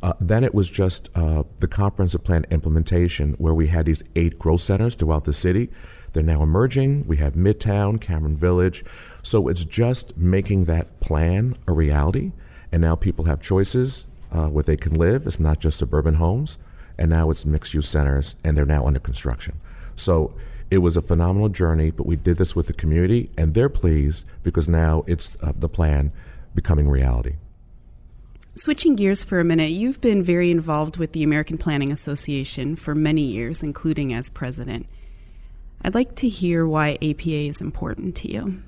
Uh, 0.02 0.12
then 0.20 0.44
it 0.44 0.54
was 0.54 0.68
just 0.68 1.08
uh, 1.14 1.44
the 1.60 1.66
comprehensive 1.66 2.22
plan 2.22 2.44
implementation, 2.50 3.32
where 3.38 3.54
we 3.54 3.68
had 3.68 3.86
these 3.86 4.04
eight 4.16 4.38
growth 4.38 4.60
centers 4.60 4.94
throughout 4.94 5.24
the 5.24 5.32
city. 5.32 5.70
They're 6.12 6.22
now 6.22 6.42
emerging. 6.42 7.06
We 7.06 7.16
have 7.16 7.32
Midtown, 7.32 8.00
Cameron 8.00 8.36
Village. 8.36 8.84
So 9.22 9.48
it's 9.48 9.64
just 9.64 10.16
making 10.16 10.66
that 10.66 11.00
plan 11.00 11.56
a 11.66 11.72
reality. 11.72 12.32
And 12.70 12.82
now 12.82 12.96
people 12.96 13.24
have 13.24 13.40
choices 13.40 14.06
uh, 14.30 14.48
where 14.48 14.62
they 14.62 14.76
can 14.76 14.94
live. 14.94 15.26
It's 15.26 15.40
not 15.40 15.58
just 15.58 15.78
suburban 15.78 16.14
homes, 16.14 16.58
and 16.98 17.10
now 17.10 17.30
it's 17.30 17.44
mixed 17.44 17.74
use 17.74 17.88
centers, 17.88 18.36
and 18.44 18.56
they're 18.56 18.64
now 18.64 18.86
under 18.86 19.00
construction. 19.00 19.60
So 19.96 20.34
it 20.70 20.78
was 20.78 20.96
a 20.96 21.02
phenomenal 21.02 21.48
journey, 21.48 21.90
but 21.90 22.06
we 22.06 22.16
did 22.16 22.38
this 22.38 22.56
with 22.56 22.66
the 22.66 22.72
community, 22.72 23.30
and 23.36 23.54
they're 23.54 23.68
pleased 23.68 24.24
because 24.42 24.68
now 24.68 25.04
it's 25.06 25.36
uh, 25.42 25.52
the 25.56 25.68
plan 25.68 26.12
becoming 26.54 26.88
reality. 26.88 27.36
Switching 28.56 28.94
gears 28.94 29.24
for 29.24 29.40
a 29.40 29.44
minute, 29.44 29.70
you've 29.70 30.00
been 30.00 30.22
very 30.22 30.50
involved 30.50 30.96
with 30.96 31.12
the 31.12 31.24
American 31.24 31.58
Planning 31.58 31.90
Association 31.90 32.76
for 32.76 32.94
many 32.94 33.22
years, 33.22 33.62
including 33.62 34.14
as 34.14 34.30
president. 34.30 34.86
I'd 35.82 35.94
like 35.94 36.14
to 36.16 36.28
hear 36.28 36.66
why 36.66 36.96
APA 37.02 37.28
is 37.28 37.60
important 37.60 38.14
to 38.16 38.32
you. 38.32 38.62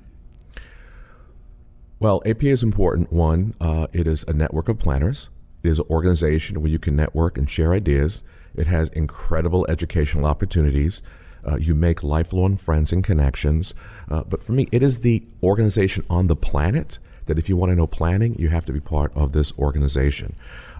Well, 1.99 2.21
APA 2.25 2.47
is 2.47 2.63
important. 2.63 3.11
One, 3.11 3.55
uh, 3.59 3.87
it 3.91 4.05
is 4.05 4.23
a 4.27 4.33
network 4.33 4.69
of 4.69 4.77
planners 4.77 5.29
it 5.63 5.69
is 5.69 5.79
an 5.79 5.85
organization 5.89 6.61
where 6.61 6.71
you 6.71 6.79
can 6.79 6.95
network 6.95 7.37
and 7.37 7.49
share 7.49 7.73
ideas. 7.73 8.23
It 8.55 8.67
has 8.67 8.89
incredible 8.89 9.65
educational 9.69 10.25
opportunities. 10.25 11.01
Uh, 11.47 11.57
you 11.57 11.75
make 11.75 12.03
lifelong 12.03 12.57
friends 12.57 12.91
and 12.91 13.03
connections. 13.03 13.73
Uh, 14.09 14.23
but 14.23 14.43
for 14.43 14.51
me, 14.51 14.67
it 14.71 14.83
is 14.83 14.99
the 14.99 15.23
organization 15.41 16.05
on 16.09 16.27
the 16.27 16.35
planet 16.35 16.99
that 17.25 17.37
if 17.37 17.47
you 17.47 17.55
want 17.55 17.71
to 17.71 17.75
know 17.75 17.87
planning, 17.87 18.35
you 18.39 18.49
have 18.49 18.65
to 18.65 18.73
be 18.73 18.79
part 18.79 19.11
of 19.15 19.31
this 19.31 19.53
organization. 19.57 20.35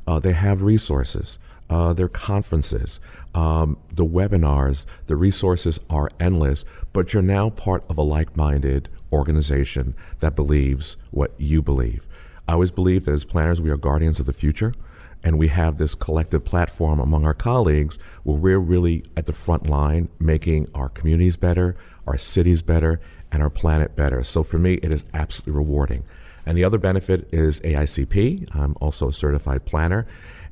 Uh, 0.05 0.19
they 0.19 0.33
have 0.33 0.61
resources. 0.61 1.39
Uh, 1.69 1.91
their 1.91 2.07
conferences, 2.07 3.01
um, 3.35 3.77
the 3.91 4.05
webinars, 4.05 4.85
the 5.07 5.17
resources 5.17 5.81
are 5.89 6.09
endless, 6.17 6.63
but 6.93 7.13
you're 7.13 7.21
now 7.21 7.49
part 7.49 7.83
of 7.89 7.97
a 7.97 8.01
like 8.01 8.37
minded 8.37 8.87
organization 9.11 9.93
that 10.21 10.33
believes 10.33 10.95
what 11.11 11.33
you 11.37 11.61
believe. 11.61 12.06
I 12.47 12.53
always 12.53 12.71
believe 12.71 13.05
that 13.05 13.11
as 13.11 13.25
planners, 13.25 13.61
we 13.61 13.69
are 13.69 13.77
guardians 13.77 14.19
of 14.19 14.25
the 14.25 14.33
future, 14.33 14.73
and 15.23 15.37
we 15.37 15.49
have 15.49 15.77
this 15.77 15.95
collective 15.95 16.45
platform 16.45 16.99
among 16.99 17.25
our 17.25 17.33
colleagues 17.33 17.99
where 18.23 18.37
we're 18.37 18.59
really 18.59 19.03
at 19.17 19.25
the 19.25 19.33
front 19.33 19.67
line 19.67 20.09
making 20.19 20.69
our 20.73 20.89
communities 20.89 21.35
better, 21.35 21.75
our 22.05 22.17
cities 22.17 22.61
better, 22.61 23.01
and 23.31 23.43
our 23.43 23.49
planet 23.49 23.95
better. 23.95 24.23
So 24.23 24.43
for 24.43 24.57
me, 24.57 24.75
it 24.75 24.91
is 24.91 25.03
absolutely 25.13 25.53
rewarding. 25.53 26.03
And 26.45 26.57
the 26.57 26.63
other 26.63 26.77
benefit 26.77 27.27
is 27.33 27.59
AICP. 27.59 28.55
I'm 28.55 28.77
also 28.79 29.09
a 29.09 29.13
certified 29.13 29.65
planner. 29.65 30.07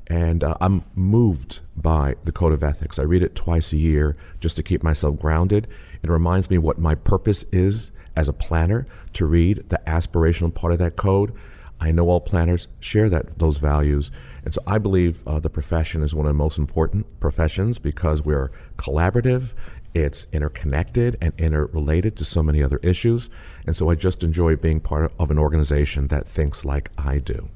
And 0.08 0.44
uh, 0.44 0.54
I'm 0.60 0.84
moved 0.94 1.60
by 1.74 2.16
the 2.24 2.32
Code 2.32 2.52
of 2.52 2.62
Ethics. 2.62 2.98
I 2.98 3.02
read 3.02 3.22
it 3.22 3.34
twice 3.34 3.72
a 3.72 3.78
year 3.78 4.16
just 4.38 4.56
to 4.56 4.62
keep 4.62 4.82
myself 4.82 5.18
grounded. 5.18 5.66
It 6.02 6.10
reminds 6.10 6.50
me 6.50 6.58
what 6.58 6.78
my 6.78 6.94
purpose 6.94 7.44
is 7.50 7.92
as 8.14 8.28
a 8.28 8.32
planner 8.32 8.86
to 9.14 9.24
read 9.24 9.68
the 9.68 9.80
aspirational 9.86 10.52
part 10.52 10.72
of 10.74 10.78
that 10.80 10.96
code 10.96 11.32
I 11.80 11.92
know 11.92 12.08
all 12.08 12.20
planners 12.20 12.68
share 12.80 13.08
that 13.10 13.38
those 13.38 13.58
values, 13.58 14.10
and 14.44 14.54
so 14.54 14.62
I 14.66 14.78
believe 14.78 15.26
uh, 15.26 15.40
the 15.40 15.50
profession 15.50 16.02
is 16.02 16.14
one 16.14 16.26
of 16.26 16.30
the 16.30 16.34
most 16.34 16.58
important 16.58 17.20
professions 17.20 17.78
because 17.78 18.22
we're 18.22 18.50
collaborative, 18.78 19.52
it's 19.94 20.26
interconnected 20.32 21.16
and 21.20 21.32
interrelated 21.38 22.16
to 22.16 22.24
so 22.24 22.42
many 22.42 22.62
other 22.62 22.78
issues, 22.82 23.30
and 23.66 23.76
so 23.76 23.90
I 23.90 23.94
just 23.94 24.22
enjoy 24.22 24.56
being 24.56 24.80
part 24.80 25.12
of 25.18 25.30
an 25.30 25.38
organization 25.38 26.08
that 26.08 26.28
thinks 26.28 26.64
like 26.64 26.90
I 26.98 27.18
do. 27.18 27.48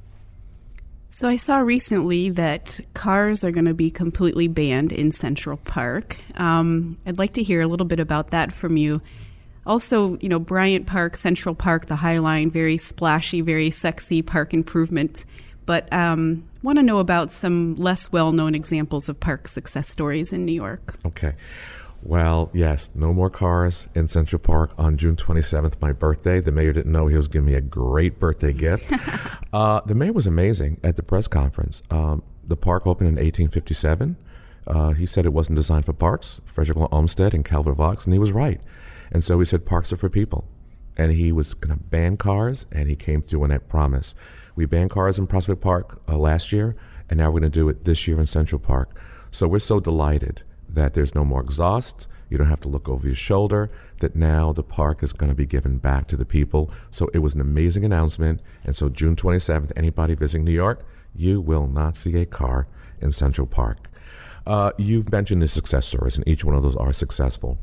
So 1.20 1.28
I 1.28 1.36
saw 1.36 1.58
recently 1.58 2.30
that 2.30 2.80
cars 2.94 3.44
are 3.44 3.50
going 3.50 3.66
to 3.66 3.74
be 3.74 3.90
completely 3.90 4.48
banned 4.48 4.90
in 4.90 5.12
Central 5.12 5.58
Park. 5.58 6.16
Um, 6.36 6.96
I'd 7.04 7.18
like 7.18 7.34
to 7.34 7.42
hear 7.42 7.60
a 7.60 7.66
little 7.66 7.84
bit 7.84 8.00
about 8.00 8.30
that 8.30 8.52
from 8.52 8.78
you. 8.78 9.02
Also, 9.70 10.18
you 10.18 10.28
know, 10.28 10.40
Bryant 10.40 10.88
Park, 10.88 11.16
Central 11.16 11.54
Park, 11.54 11.86
the 11.86 11.94
High 11.94 12.18
Line, 12.18 12.50
very 12.50 12.76
splashy, 12.76 13.40
very 13.40 13.70
sexy 13.70 14.20
park 14.20 14.52
improvement. 14.52 15.24
But 15.64 15.90
um, 15.92 16.50
want 16.64 16.78
to 16.78 16.82
know 16.82 16.98
about 16.98 17.32
some 17.32 17.76
less 17.76 18.10
well-known 18.10 18.56
examples 18.56 19.08
of 19.08 19.20
park 19.20 19.46
success 19.46 19.88
stories 19.88 20.32
in 20.32 20.44
New 20.44 20.52
York. 20.52 20.96
Okay. 21.06 21.34
Well, 22.02 22.50
yes, 22.52 22.90
no 22.96 23.12
more 23.12 23.30
cars 23.30 23.86
in 23.94 24.08
Central 24.08 24.40
Park 24.40 24.72
on 24.76 24.96
June 24.96 25.14
27th, 25.14 25.80
my 25.80 25.92
birthday. 25.92 26.40
The 26.40 26.50
mayor 26.50 26.72
didn't 26.72 26.90
know 26.90 27.06
he 27.06 27.16
was 27.16 27.28
giving 27.28 27.46
me 27.46 27.54
a 27.54 27.60
great 27.60 28.18
birthday 28.18 28.52
gift. 28.52 28.92
uh, 29.52 29.82
the 29.86 29.94
mayor 29.94 30.12
was 30.12 30.26
amazing 30.26 30.80
at 30.82 30.96
the 30.96 31.04
press 31.04 31.28
conference. 31.28 31.80
Um, 31.92 32.24
the 32.44 32.56
park 32.56 32.88
opened 32.88 33.06
in 33.06 33.14
1857. 33.14 34.16
Uh, 34.66 34.94
he 34.94 35.06
said 35.06 35.26
it 35.26 35.32
wasn't 35.32 35.54
designed 35.54 35.84
for 35.84 35.92
parks, 35.92 36.40
Frederick 36.44 36.76
Olmsted 36.90 37.34
and 37.34 37.44
Calvert 37.44 37.76
Vaux, 37.76 38.04
and 38.04 38.12
he 38.12 38.18
was 38.18 38.32
right. 38.32 38.60
And 39.10 39.24
so 39.24 39.38
he 39.38 39.44
said 39.44 39.66
parks 39.66 39.92
are 39.92 39.96
for 39.96 40.08
people. 40.08 40.48
And 40.96 41.12
he 41.12 41.32
was 41.32 41.54
going 41.54 41.76
to 41.76 41.82
ban 41.82 42.16
cars, 42.16 42.66
and 42.70 42.88
he 42.88 42.96
came 42.96 43.22
through 43.22 43.42
on 43.44 43.50
that 43.50 43.68
promise. 43.68 44.14
We 44.54 44.66
banned 44.66 44.90
cars 44.90 45.18
in 45.18 45.26
Prospect 45.26 45.60
Park 45.60 46.02
uh, 46.08 46.18
last 46.18 46.52
year, 46.52 46.76
and 47.08 47.18
now 47.18 47.26
we're 47.30 47.40
going 47.40 47.50
to 47.52 47.58
do 47.58 47.68
it 47.68 47.84
this 47.84 48.06
year 48.06 48.20
in 48.20 48.26
Central 48.26 48.58
Park. 48.58 48.94
So 49.30 49.48
we're 49.48 49.60
so 49.60 49.80
delighted 49.80 50.42
that 50.68 50.94
there's 50.94 51.14
no 51.14 51.24
more 51.24 51.40
exhaust. 51.40 52.08
You 52.28 52.38
don't 52.38 52.48
have 52.48 52.60
to 52.60 52.68
look 52.68 52.88
over 52.88 53.06
your 53.06 53.16
shoulder. 53.16 53.70
That 54.00 54.14
now 54.14 54.52
the 54.52 54.62
park 54.62 55.02
is 55.02 55.12
going 55.12 55.30
to 55.30 55.36
be 55.36 55.46
given 55.46 55.78
back 55.78 56.06
to 56.08 56.16
the 56.16 56.24
people. 56.24 56.70
So 56.90 57.08
it 57.12 57.18
was 57.18 57.34
an 57.34 57.40
amazing 57.40 57.84
announcement. 57.84 58.40
And 58.64 58.74
so 58.74 58.88
June 58.88 59.16
27th, 59.16 59.72
anybody 59.76 60.14
visiting 60.14 60.44
New 60.44 60.52
York, 60.52 60.84
you 61.14 61.40
will 61.40 61.66
not 61.66 61.96
see 61.96 62.16
a 62.16 62.26
car 62.26 62.66
in 63.00 63.12
Central 63.12 63.46
Park. 63.46 63.90
Uh, 64.46 64.72
you've 64.78 65.10
mentioned 65.12 65.42
the 65.42 65.48
success 65.48 65.86
stories, 65.86 66.16
and 66.16 66.26
each 66.26 66.44
one 66.44 66.54
of 66.54 66.62
those 66.62 66.76
are 66.76 66.92
successful. 66.92 67.58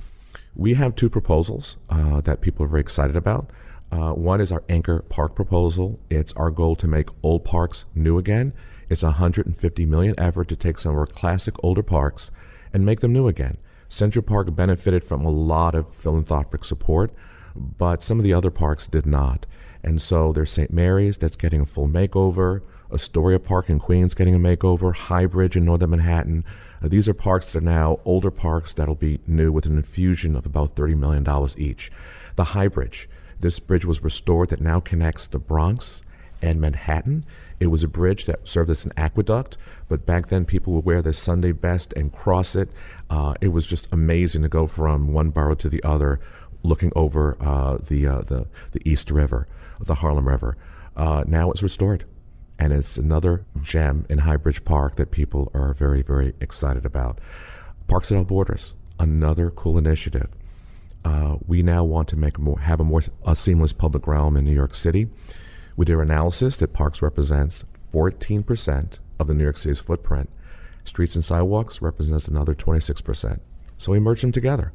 We 0.57 0.73
have 0.73 0.95
two 0.95 1.07
proposals 1.07 1.77
uh, 1.87 2.19
that 2.21 2.41
people 2.41 2.65
are 2.65 2.67
very 2.67 2.81
excited 2.81 3.15
about. 3.15 3.51
Uh, 3.91 4.13
one 4.13 4.41
is 4.41 4.51
our 4.51 4.63
Anchor 4.67 5.03
Park 5.03 5.35
proposal. 5.35 5.99
It's 6.09 6.33
our 6.33 6.49
goal 6.49 6.75
to 6.77 6.87
make 6.87 7.09
old 7.21 7.45
parks 7.45 7.85
new 7.93 8.17
again. 8.17 8.53
It's 8.89 9.03
a 9.03 9.17
150 9.17 9.85
million 9.85 10.15
effort 10.17 10.47
to 10.47 10.55
take 10.55 10.79
some 10.79 10.93
of 10.93 10.97
our 10.97 11.05
classic 11.05 11.53
older 11.63 11.83
parks 11.83 12.31
and 12.73 12.83
make 12.83 13.01
them 13.01 13.13
new 13.13 13.27
again. 13.27 13.57
Central 13.87 14.23
Park 14.23 14.55
benefited 14.55 15.03
from 15.03 15.23
a 15.23 15.29
lot 15.29 15.75
of 15.75 15.93
philanthropic 15.93 16.65
support, 16.65 17.11
but 17.55 18.01
some 18.01 18.17
of 18.17 18.23
the 18.23 18.33
other 18.33 18.49
parks 18.49 18.87
did 18.87 19.05
not. 19.05 19.45
And 19.83 20.01
so 20.01 20.33
there's 20.33 20.51
St. 20.51 20.73
Mary's 20.73 21.17
that's 21.17 21.35
getting 21.35 21.61
a 21.61 21.67
full 21.67 21.87
makeover, 21.87 22.61
Astoria 22.91 23.39
Park 23.39 23.69
in 23.69 23.77
Queens 23.77 24.15
getting 24.15 24.33
a 24.33 24.39
makeover, 24.39 24.95
High 24.95 25.27
Bridge 25.27 25.55
in 25.55 25.65
northern 25.65 25.91
Manhattan. 25.91 26.43
Uh, 26.81 26.87
these 26.87 27.07
are 27.07 27.13
parks 27.13 27.51
that 27.51 27.59
are 27.59 27.65
now 27.65 27.99
older 28.05 28.31
parks 28.31 28.73
that'll 28.73 28.95
be 28.95 29.19
new 29.27 29.51
with 29.51 29.65
an 29.65 29.77
infusion 29.77 30.35
of 30.35 30.45
about 30.45 30.75
$30 30.75 30.97
million 30.97 31.25
each. 31.57 31.91
The 32.35 32.43
High 32.43 32.67
Bridge, 32.67 33.09
this 33.39 33.59
bridge 33.59 33.85
was 33.85 34.03
restored 34.03 34.49
that 34.49 34.61
now 34.61 34.79
connects 34.79 35.27
the 35.27 35.39
Bronx 35.39 36.03
and 36.41 36.61
Manhattan. 36.61 37.25
It 37.59 37.67
was 37.67 37.83
a 37.83 37.87
bridge 37.87 38.25
that 38.25 38.47
served 38.47 38.69
as 38.69 38.85
an 38.85 38.93
aqueduct, 38.97 39.57
but 39.89 40.05
back 40.05 40.27
then 40.27 40.45
people 40.45 40.73
would 40.73 40.85
wear 40.85 41.01
their 41.01 41.13
Sunday 41.13 41.51
best 41.51 41.93
and 41.93 42.13
cross 42.13 42.55
it. 42.55 42.69
Uh, 43.09 43.33
it 43.41 43.49
was 43.49 43.65
just 43.65 43.87
amazing 43.91 44.43
to 44.43 44.49
go 44.49 44.67
from 44.67 45.13
one 45.13 45.31
borough 45.31 45.55
to 45.55 45.69
the 45.69 45.83
other, 45.83 46.19
looking 46.63 46.91
over 46.95 47.37
uh, 47.39 47.77
the, 47.87 48.05
uh, 48.05 48.21
the 48.21 48.47
the 48.71 48.81
East 48.89 49.09
River, 49.09 49.47
the 49.79 49.95
Harlem 49.95 50.27
River. 50.27 50.57
Uh, 50.95 51.23
now 51.27 51.49
it's 51.51 51.63
restored, 51.63 52.05
and 52.59 52.73
it's 52.73 52.97
another 52.97 53.45
gem 53.61 54.05
in 54.09 54.19
High 54.19 54.37
Bridge 54.37 54.63
Park 54.63 54.95
that 54.95 55.11
people 55.11 55.51
are 55.53 55.73
very 55.73 56.01
very 56.01 56.33
excited 56.41 56.85
about. 56.85 57.19
Parks 57.87 58.11
Without 58.11 58.27
Borders, 58.27 58.73
another 58.99 59.49
cool 59.51 59.77
initiative. 59.77 60.29
Uh, 61.05 61.37
we 61.45 61.63
now 61.63 61.83
want 61.83 62.07
to 62.09 62.15
make 62.15 62.37
more 62.37 62.59
have 62.59 62.79
a 62.79 62.83
more 62.83 63.01
a 63.25 63.35
seamless 63.35 63.73
public 63.73 64.07
realm 64.07 64.35
in 64.35 64.43
New 64.43 64.53
York 64.53 64.75
City. 64.75 65.07
We 65.77 65.85
did 65.85 65.95
our 65.95 66.01
analysis 66.01 66.57
that 66.57 66.73
parks 66.73 67.01
represents 67.01 67.63
14% 67.93 68.99
of 69.19 69.27
the 69.27 69.33
New 69.33 69.43
York 69.43 69.57
City's 69.57 69.79
footprint. 69.79 70.29
Streets 70.83 71.15
and 71.15 71.23
sidewalks 71.23 71.81
represents 71.81 72.27
another 72.27 72.55
26%. 72.55 73.39
So 73.77 73.91
we 73.91 73.99
merge 73.99 74.21
them 74.21 74.31
together. 74.31 74.73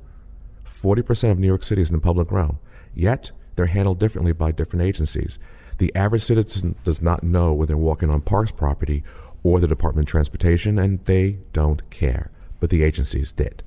40% 0.65 1.31
of 1.31 1.39
New 1.39 1.47
York 1.47 1.63
City 1.63 1.83
is 1.83 1.91
in 1.91 1.97
the 1.97 2.03
public 2.03 2.31
realm, 2.31 2.59
yet 2.95 3.33
they're 3.57 3.67
handled 3.67 3.99
differently 3.99 4.33
by 4.33 4.53
different 4.53 4.85
agencies. 4.85 5.39
The 5.83 5.97
average 5.97 6.23
citizen 6.23 6.77
does 6.85 7.03
not 7.03 7.25
know 7.25 7.53
when 7.53 7.67
they're 7.67 7.77
walking 7.77 8.09
on 8.09 8.21
parks 8.21 8.53
property 8.53 9.03
or 9.43 9.59
the 9.59 9.67
Department 9.67 10.07
of 10.07 10.13
Transportation, 10.13 10.79
and 10.79 11.05
they 11.07 11.41
don't 11.53 11.91
care, 11.91 12.31
but 12.61 12.71
the 12.71 12.85
agencies 12.85 13.33
did. 13.33 13.65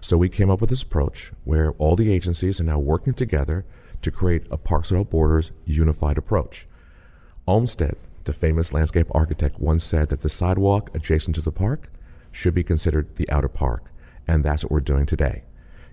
So 0.00 0.18
we 0.18 0.28
came 0.28 0.50
up 0.50 0.60
with 0.60 0.70
this 0.70 0.82
approach 0.82 1.30
where 1.44 1.70
all 1.74 1.94
the 1.94 2.12
agencies 2.12 2.60
are 2.60 2.64
now 2.64 2.80
working 2.80 3.14
together 3.14 3.64
to 4.00 4.10
create 4.10 4.44
a 4.50 4.56
Parks 4.56 4.90
Without 4.90 5.10
Borders 5.10 5.52
unified 5.64 6.18
approach. 6.18 6.66
Olmsted, 7.46 7.96
the 8.24 8.32
famous 8.32 8.72
landscape 8.72 9.06
architect, 9.12 9.60
once 9.60 9.84
said 9.84 10.08
that 10.08 10.22
the 10.22 10.28
sidewalk 10.28 10.90
adjacent 10.96 11.36
to 11.36 11.42
the 11.42 11.52
park 11.52 11.92
should 12.32 12.54
be 12.54 12.64
considered 12.64 13.14
the 13.14 13.30
outer 13.30 13.46
park, 13.46 13.92
and 14.26 14.42
that's 14.42 14.64
what 14.64 14.72
we're 14.72 14.80
doing 14.80 15.06
today. 15.06 15.44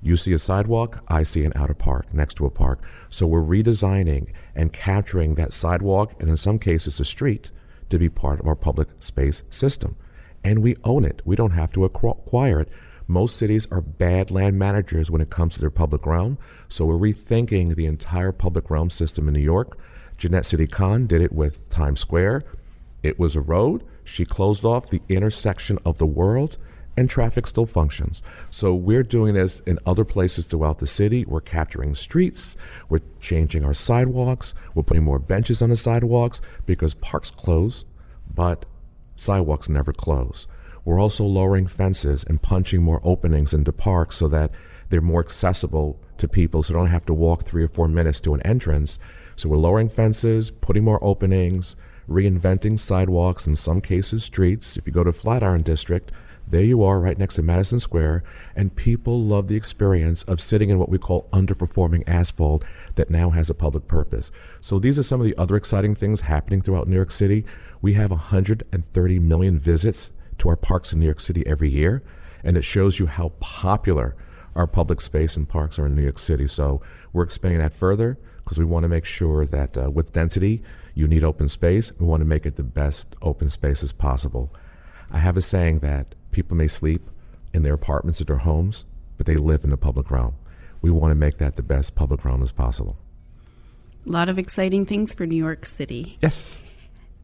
You 0.01 0.17
see 0.17 0.33
a 0.33 0.39
sidewalk, 0.39 1.03
I 1.07 1.23
see 1.23 1.43
an 1.45 1.53
outer 1.55 1.73
park 1.73 2.13
next 2.13 2.35
to 2.35 2.45
a 2.45 2.49
park. 2.49 2.81
So 3.09 3.27
we're 3.27 3.41
redesigning 3.41 4.31
and 4.55 4.73
capturing 4.73 5.35
that 5.35 5.53
sidewalk, 5.53 6.15
and 6.19 6.29
in 6.29 6.37
some 6.37 6.59
cases, 6.59 6.99
a 6.99 7.05
street, 7.05 7.51
to 7.89 7.99
be 7.99 8.09
part 8.09 8.39
of 8.39 8.47
our 8.47 8.55
public 8.55 8.87
space 8.99 9.43
system. 9.49 9.95
And 10.43 10.59
we 10.59 10.75
own 10.83 11.05
it, 11.05 11.21
we 11.25 11.35
don't 11.35 11.51
have 11.51 11.71
to 11.73 11.85
acquire 11.85 12.61
it. 12.61 12.69
Most 13.07 13.37
cities 13.37 13.67
are 13.71 13.81
bad 13.81 14.29
land 14.31 14.57
managers 14.57 15.09
when 15.09 15.21
it 15.21 15.31
comes 15.31 15.55
to 15.55 15.59
their 15.59 15.71
public 15.71 16.05
realm, 16.05 16.37
so 16.67 16.85
we're 16.85 17.11
rethinking 17.11 17.75
the 17.75 17.87
entire 17.87 18.31
public 18.31 18.69
realm 18.69 18.89
system 18.89 19.27
in 19.27 19.33
New 19.33 19.41
York 19.41 19.77
Janette 20.19 20.45
Sadik-Khan 20.45 21.07
did 21.07 21.21
it 21.21 21.31
with 21.31 21.69
Times 21.69 22.01
Square. 22.01 22.43
It 23.03 23.17
was 23.17 23.37
a 23.37 23.41
road. 23.41 23.85
She 24.03 24.25
closed 24.25 24.65
off 24.65 24.89
the 24.89 25.01
intersection 25.07 25.79
of 25.85 25.97
the 25.97 26.05
world, 26.05 26.57
and 26.97 27.09
traffic 27.09 27.47
still 27.47 27.65
functions. 27.65 28.21
So 28.49 28.75
we're 28.75 29.03
doing 29.03 29.33
this 29.33 29.61
in 29.61 29.79
other 29.85 30.05
places 30.05 30.45
throughout 30.45 30.79
the 30.79 30.87
city. 30.87 31.25
We're 31.25 31.41
capturing 31.41 31.95
streets. 31.95 32.57
We're 32.89 33.01
changing 33.19 33.63
our 33.63 33.73
sidewalks. 33.73 34.53
We're 34.75 34.83
putting 34.83 35.03
more 35.03 35.19
benches 35.19 35.61
on 35.61 35.69
the 35.69 35.75
sidewalks 35.75 36.41
because 36.65 36.93
parks 36.95 37.31
close, 37.31 37.85
but 38.33 38.65
sidewalks 39.15 39.69
never 39.69 39.93
close. 39.93 40.47
We're 40.85 40.99
also 40.99 41.25
lowering 41.25 41.67
fences 41.67 42.23
and 42.27 42.41
punching 42.41 42.81
more 42.81 43.01
openings 43.03 43.53
into 43.53 43.71
parks 43.71 44.17
so 44.17 44.27
that 44.29 44.51
they're 44.89 45.01
more 45.01 45.21
accessible 45.21 45.99
to 46.17 46.27
people 46.27 46.63
so 46.63 46.73
they 46.73 46.79
don't 46.79 46.87
have 46.87 47.05
to 47.05 47.13
walk 47.13 47.43
three 47.43 47.63
or 47.63 47.67
four 47.67 47.87
minutes 47.87 48.19
to 48.21 48.33
an 48.33 48.41
entrance 48.41 48.99
so 49.39 49.47
we're 49.47 49.55
lowering 49.55 49.87
fences, 49.87 50.51
putting 50.51 50.83
more 50.83 51.01
openings, 51.01 51.77
reinventing 52.09 52.77
sidewalks, 52.77 53.47
in 53.47 53.55
some 53.55 53.79
cases, 53.79 54.25
streets. 54.25 54.75
If 54.75 54.85
you 54.85 54.91
go 54.91 55.05
to 55.05 55.13
Flatiron 55.13 55.61
District, 55.61 56.11
there 56.49 56.63
you 56.63 56.83
are 56.83 56.99
right 56.99 57.17
next 57.17 57.35
to 57.35 57.43
Madison 57.43 57.79
Square, 57.79 58.23
and 58.55 58.75
people 58.75 59.23
love 59.23 59.47
the 59.47 59.55
experience 59.55 60.23
of 60.23 60.41
sitting 60.41 60.71
in 60.71 60.79
what 60.79 60.89
we 60.89 60.97
call 60.97 61.29
underperforming 61.31 62.03
asphalt 62.07 62.63
that 62.95 63.11
now 63.11 63.29
has 63.29 63.51
a 63.51 63.53
public 63.53 63.87
purpose. 63.87 64.31
So 64.59 64.79
these 64.79 64.97
are 64.97 65.03
some 65.03 65.21
of 65.21 65.25
the 65.25 65.37
other 65.37 65.55
exciting 65.55 65.93
things 65.93 66.21
happening 66.21 66.61
throughout 66.61 66.87
New 66.87 66.95
York 66.95 67.11
City. 67.11 67.45
We 67.83 67.93
have 67.93 68.09
130 68.09 69.19
million 69.19 69.59
visits 69.59 70.11
to 70.39 70.49
our 70.49 70.55
parks 70.55 70.91
in 70.91 70.99
New 70.99 71.05
York 71.05 71.19
City 71.19 71.45
every 71.45 71.69
year, 71.69 72.01
and 72.43 72.57
it 72.57 72.63
shows 72.63 72.97
you 72.97 73.05
how 73.05 73.29
popular 73.39 74.15
our 74.55 74.65
public 74.65 75.01
space 75.01 75.37
and 75.37 75.47
parks 75.47 75.77
are 75.77 75.85
in 75.85 75.95
New 75.95 76.01
York 76.01 76.17
City. 76.17 76.47
So 76.47 76.81
we're 77.13 77.23
expanding 77.23 77.59
that 77.59 77.73
further 77.73 78.17
because 78.43 78.57
we 78.57 78.65
want 78.65 78.83
to 78.83 78.89
make 78.89 79.05
sure 79.05 79.45
that 79.45 79.77
uh, 79.77 79.91
with 79.91 80.13
density, 80.13 80.63
you 80.95 81.07
need 81.07 81.23
open 81.23 81.47
space. 81.47 81.91
We 81.99 82.07
want 82.07 82.21
to 82.21 82.25
make 82.25 82.47
it 82.47 82.55
the 82.55 82.63
best 82.63 83.15
open 83.21 83.49
space 83.51 83.83
as 83.83 83.91
possible. 83.91 84.51
I 85.11 85.19
have 85.19 85.37
a 85.37 85.41
saying 85.41 85.79
that 85.79 86.15
people 86.31 86.55
may 86.55 86.67
sleep 86.67 87.09
in 87.53 87.63
their 87.63 87.73
apartments 87.73 88.21
or 88.21 88.25
their 88.25 88.37
homes, 88.37 88.85
but 89.17 89.25
they 89.25 89.35
live 89.35 89.63
in 89.63 89.69
the 89.69 89.77
public 89.77 90.11
realm. 90.11 90.35
We 90.81 90.91
want 90.91 91.11
to 91.11 91.15
make 91.15 91.37
that 91.37 91.55
the 91.55 91.63
best 91.63 91.95
public 91.95 92.23
realm 92.23 92.41
as 92.41 92.51
possible. 92.51 92.97
A 94.05 94.09
lot 94.09 94.29
of 94.29 94.39
exciting 94.39 94.85
things 94.85 95.13
for 95.13 95.25
New 95.25 95.35
York 95.35 95.65
City. 95.65 96.17
Yes. 96.21 96.57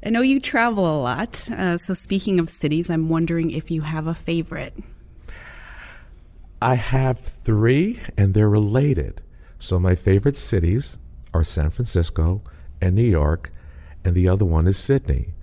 I 0.05 0.09
know 0.09 0.21
you 0.21 0.39
travel 0.39 0.85
a 0.85 0.99
lot. 1.01 1.49
Uh, 1.49 1.77
so, 1.77 1.93
speaking 1.93 2.39
of 2.39 2.49
cities, 2.49 2.89
I'm 2.89 3.09
wondering 3.09 3.51
if 3.51 3.71
you 3.71 3.81
have 3.81 4.07
a 4.07 4.13
favorite. 4.13 4.75
I 6.61 6.75
have 6.75 7.19
three, 7.19 8.01
and 8.17 8.33
they're 8.33 8.49
related. 8.49 9.21
So, 9.57 9.79
my 9.79 9.95
favorite 9.95 10.37
cities 10.37 10.97
are 11.33 11.43
San 11.43 11.69
Francisco 11.69 12.41
and 12.81 12.95
New 12.95 13.03
York, 13.03 13.51
and 14.03 14.15
the 14.15 14.27
other 14.27 14.45
one 14.45 14.67
is 14.67 14.77
Sydney. 14.77 15.34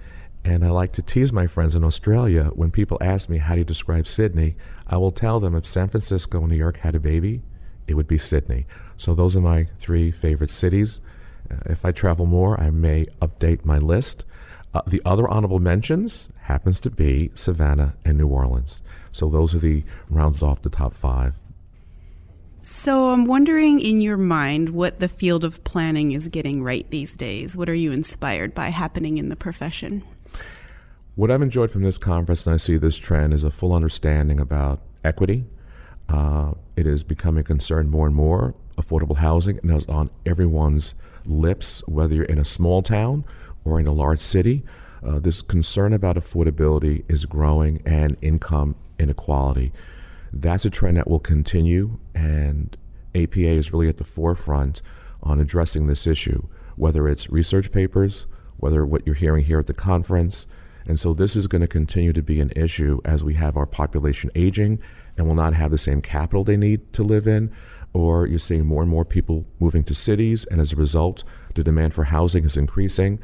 And 0.45 0.65
I 0.65 0.71
like 0.71 0.93
to 0.95 1.03
tease 1.03 1.33
my 1.33 1.47
friends 1.47 1.75
in 1.75 1.85
Australia 1.85 2.45
when 2.55 2.71
people 2.71 2.99
ask 3.01 3.29
me 3.29 3.39
how 3.39 3.55
do 3.55 3.61
you 3.61 3.65
describe 3.65 4.09
Sydney, 4.09 4.57
I 4.89 4.97
will 4.97 5.13
tell 5.13 5.39
them 5.39 5.55
if 5.55 5.65
San 5.65 5.89
Francisco 5.89 6.41
and 6.41 6.49
New 6.49 6.57
York 6.57 6.79
had 6.79 6.95
a 6.95 7.01
baby, 7.01 7.43
it 7.87 7.95
would 7.95 8.09
be 8.09 8.19
Sydney. 8.19 8.67
So 8.97 9.15
those 9.15 9.37
are 9.37 9.41
my 9.41 9.65
three 9.65 10.11
favorite 10.11 10.51
cities. 10.51 11.01
Uh, 11.51 11.57
if 11.67 11.85
I 11.85 11.93
travel 11.93 12.27
more, 12.27 12.61
I 12.61 12.71
may 12.71 13.07
update 13.21 13.65
my 13.65 13.79
list. 13.79 14.25
Uh, 14.75 14.81
the 14.87 15.03
other 15.05 15.29
honorable 15.29 15.61
mentions 15.61 16.29
happens 16.41 16.81
to 16.81 16.91
be 16.91 17.31
Savannah 17.35 17.95
and 18.05 18.19
New 18.19 18.29
Orleans. 18.29 18.83
So 19.13 19.29
those 19.29 19.55
are 19.55 19.59
the 19.59 19.85
rounded 20.09 20.43
off 20.43 20.63
the 20.63 20.71
top 20.71 20.95
five. 20.95 21.37
So 22.63 23.11
I'm 23.11 23.27
wondering 23.27 23.81
in 23.81 24.01
your 24.01 24.17
mind 24.17 24.71
what 24.71 25.01
the 25.01 25.09
field 25.09 25.45
of 25.45 25.63
planning 25.65 26.13
is 26.13 26.29
getting 26.29 26.63
right 26.63 26.89
these 26.91 27.13
days. 27.13 27.55
What 27.55 27.69
are 27.69 27.75
you 27.75 27.93
inspired 27.93 28.55
by 28.55 28.69
happening 28.69 29.19
in 29.19 29.29
the 29.29 29.37
profession? 29.37 30.03
What 31.15 31.31
I've 31.31 31.43
enjoyed 31.43 31.71
from 31.71 31.83
this 31.83 31.99
conference, 31.99 32.47
and 32.47 32.55
I 32.55 32.57
see 32.57 32.79
this 32.79 32.97
trend, 32.97 33.35
is 33.35 33.45
a 33.45 33.51
full 33.51 33.75
understanding 33.75 34.41
about 34.41 34.81
equity. 35.05 35.45
Uh, 36.09 36.53
it 36.75 36.87
is 36.87 37.03
becoming 37.03 37.43
a 37.43 37.45
concern 37.45 37.91
more 37.91 38.07
and 38.07 38.17
more. 38.17 38.55
Affordable 38.79 39.19
housing 39.19 39.59
and 39.63 39.71
is 39.73 39.85
on 39.85 40.09
everyone's 40.25 40.95
lips, 41.27 41.87
whether 41.87 42.15
you're 42.15 42.25
in 42.25 42.39
a 42.39 42.47
small 42.47 42.81
town 42.81 43.27
or 43.63 43.79
in 43.79 43.87
a 43.87 43.93
large 43.93 44.21
city. 44.21 44.65
Uh, 45.07 45.19
this 45.19 45.43
concern 45.43 45.93
about 45.93 46.17
affordability 46.17 47.05
is 47.11 47.27
growing 47.27 47.83
and 47.85 48.17
income 48.23 48.75
inequality. 48.99 49.71
That's 50.33 50.65
a 50.65 50.71
trend 50.71 50.97
that 50.97 51.11
will 51.11 51.21
continue, 51.21 51.99
and 52.15 52.75
APA 53.15 53.39
is 53.39 53.71
really 53.71 53.91
at 53.91 53.99
the 53.99 54.05
forefront 54.05 54.81
on 55.23 55.41
addressing 55.41 55.89
this 55.89 56.07
issue, 56.07 56.47
whether 56.77 57.07
it's 57.07 57.29
research 57.29 57.71
papers, 57.71 58.27
whether 58.57 58.87
what 58.87 59.05
you're 59.05 59.15
hearing 59.15 59.45
here 59.45 59.59
at 59.59 59.67
the 59.67 59.75
conference, 59.75 60.47
and 60.87 60.99
so 60.99 61.15
this 61.15 61.37
is 61.37 61.47
going 61.47 61.63
to 61.63 61.69
continue 61.69 62.13
to 62.13 62.23
be 62.23 62.41
an 62.41 62.53
issue 62.57 63.01
as 63.05 63.23
we 63.23 63.35
have 63.35 63.57
our 63.57 63.67
population 63.67 64.31
aging 64.35 64.81
and 65.17 65.27
will 65.27 65.35
not 65.35 65.55
have 65.55 65.71
the 65.71 65.79
same 65.79 66.01
capital 66.01 66.45
they 66.45 66.57
need 66.57 66.93
to 66.95 67.03
live 67.03 67.27
in. 67.27 67.53
Or 67.95 68.27
you're 68.27 68.39
seeing 68.39 68.65
more 68.65 68.83
and 68.83 68.91
more 68.91 69.05
people 69.05 69.45
moving 69.61 69.85
to 69.85 69.95
cities, 69.95 70.47
and 70.47 70.63
as 70.63 70.73
a 70.73 70.77
result, 70.77 71.25
the 71.55 71.63
demand 71.63 71.93
for 71.93 72.05
housing 72.05 72.45
is 72.45 72.57
increasing. 72.57 73.21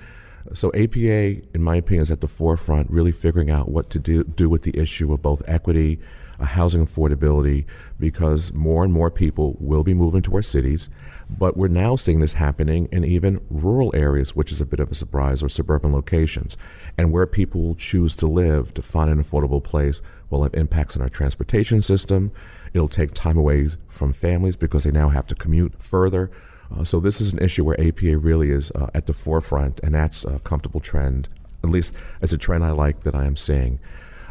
So 0.52 0.70
APA, 0.74 1.54
in 1.54 1.62
my 1.62 1.76
opinion, 1.76 2.02
is 2.02 2.10
at 2.10 2.20
the 2.20 2.28
forefront, 2.28 2.90
really 2.90 3.12
figuring 3.12 3.50
out 3.50 3.70
what 3.70 3.88
to 3.90 3.98
do, 3.98 4.24
do 4.24 4.50
with 4.50 4.62
the 4.62 4.78
issue 4.78 5.12
of 5.12 5.22
both 5.22 5.42
equity, 5.46 6.00
housing 6.44 6.86
affordability, 6.86 7.64
because 7.98 8.52
more 8.52 8.84
and 8.84 8.92
more 8.92 9.10
people 9.10 9.56
will 9.58 9.82
be 9.82 9.94
moving 9.94 10.22
to 10.22 10.34
our 10.34 10.42
cities. 10.42 10.88
But 11.30 11.56
we're 11.56 11.68
now 11.68 11.96
seeing 11.96 12.20
this 12.20 12.32
happening 12.32 12.88
in 12.90 13.04
even 13.04 13.40
rural 13.50 13.90
areas, 13.94 14.34
which 14.34 14.50
is 14.50 14.60
a 14.60 14.66
bit 14.66 14.80
of 14.80 14.90
a 14.90 14.94
surprise, 14.94 15.42
or 15.42 15.48
suburban 15.48 15.92
locations. 15.92 16.56
And 16.96 17.12
where 17.12 17.26
people 17.26 17.62
will 17.62 17.74
choose 17.74 18.16
to 18.16 18.26
live 18.26 18.72
to 18.74 18.82
find 18.82 19.10
an 19.10 19.22
affordable 19.22 19.62
place 19.62 20.00
will 20.30 20.42
have 20.42 20.54
impacts 20.54 20.96
on 20.96 21.02
our 21.02 21.08
transportation 21.08 21.82
system. 21.82 22.32
It'll 22.72 22.88
take 22.88 23.14
time 23.14 23.36
away 23.36 23.68
from 23.88 24.12
families 24.12 24.56
because 24.56 24.84
they 24.84 24.90
now 24.90 25.08
have 25.08 25.26
to 25.28 25.34
commute 25.34 25.82
further. 25.82 26.30
Uh, 26.74 26.84
so 26.84 27.00
this 27.00 27.20
is 27.20 27.32
an 27.32 27.38
issue 27.38 27.64
where 27.64 27.80
APA 27.80 28.18
really 28.18 28.50
is 28.50 28.70
uh, 28.72 28.88
at 28.94 29.06
the 29.06 29.12
forefront, 29.12 29.80
and 29.82 29.94
that's 29.94 30.24
a 30.24 30.38
comfortable 30.40 30.80
trend. 30.80 31.28
At 31.64 31.70
least 31.70 31.94
it's 32.20 32.32
a 32.32 32.38
trend 32.38 32.64
I 32.64 32.70
like 32.70 33.02
that 33.02 33.14
I 33.14 33.24
am 33.24 33.36
seeing. 33.36 33.80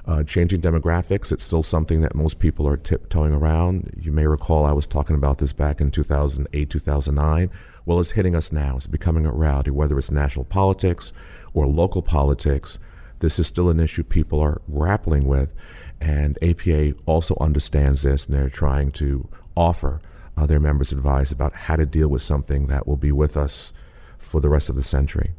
Uh, 0.07 0.23
changing 0.23 0.61
demographics, 0.61 1.33
it's 1.33 1.43
still 1.43 1.61
something 1.61 1.99
that 1.99 2.15
most 2.15 2.39
people 2.39 2.65
are 2.65 2.77
tiptoeing 2.77 3.33
around. 3.33 3.93
You 3.99 4.13
may 4.13 4.25
recall 4.25 4.65
I 4.65 4.71
was 4.71 4.87
talking 4.87 5.17
about 5.17 5.39
this 5.39 5.51
back 5.51 5.81
in 5.81 5.91
2008, 5.91 6.69
2009. 6.69 7.49
Well, 7.85 7.99
it's 7.99 8.11
hitting 8.11 8.33
us 8.33 8.53
now. 8.53 8.77
It's 8.77 8.87
becoming 8.87 9.25
a 9.25 9.33
reality, 9.33 9.69
whether 9.69 9.97
it's 9.97 10.09
national 10.09 10.45
politics 10.45 11.11
or 11.53 11.67
local 11.67 12.01
politics. 12.01 12.79
This 13.19 13.37
is 13.37 13.47
still 13.47 13.69
an 13.69 13.81
issue 13.81 14.03
people 14.03 14.39
are 14.39 14.61
grappling 14.71 15.25
with. 15.25 15.53
And 15.99 16.37
APA 16.41 16.93
also 17.05 17.35
understands 17.41 18.03
this, 18.03 18.27
and 18.27 18.35
they're 18.35 18.49
trying 18.49 18.91
to 18.91 19.27
offer 19.57 19.99
uh, 20.37 20.45
their 20.45 20.61
members 20.61 20.93
advice 20.93 21.33
about 21.33 21.53
how 21.53 21.75
to 21.75 21.85
deal 21.85 22.07
with 22.07 22.21
something 22.21 22.67
that 22.67 22.87
will 22.87 22.95
be 22.95 23.11
with 23.11 23.35
us 23.35 23.73
for 24.17 24.39
the 24.39 24.47
rest 24.47 24.69
of 24.69 24.75
the 24.75 24.83
century. 24.83 25.33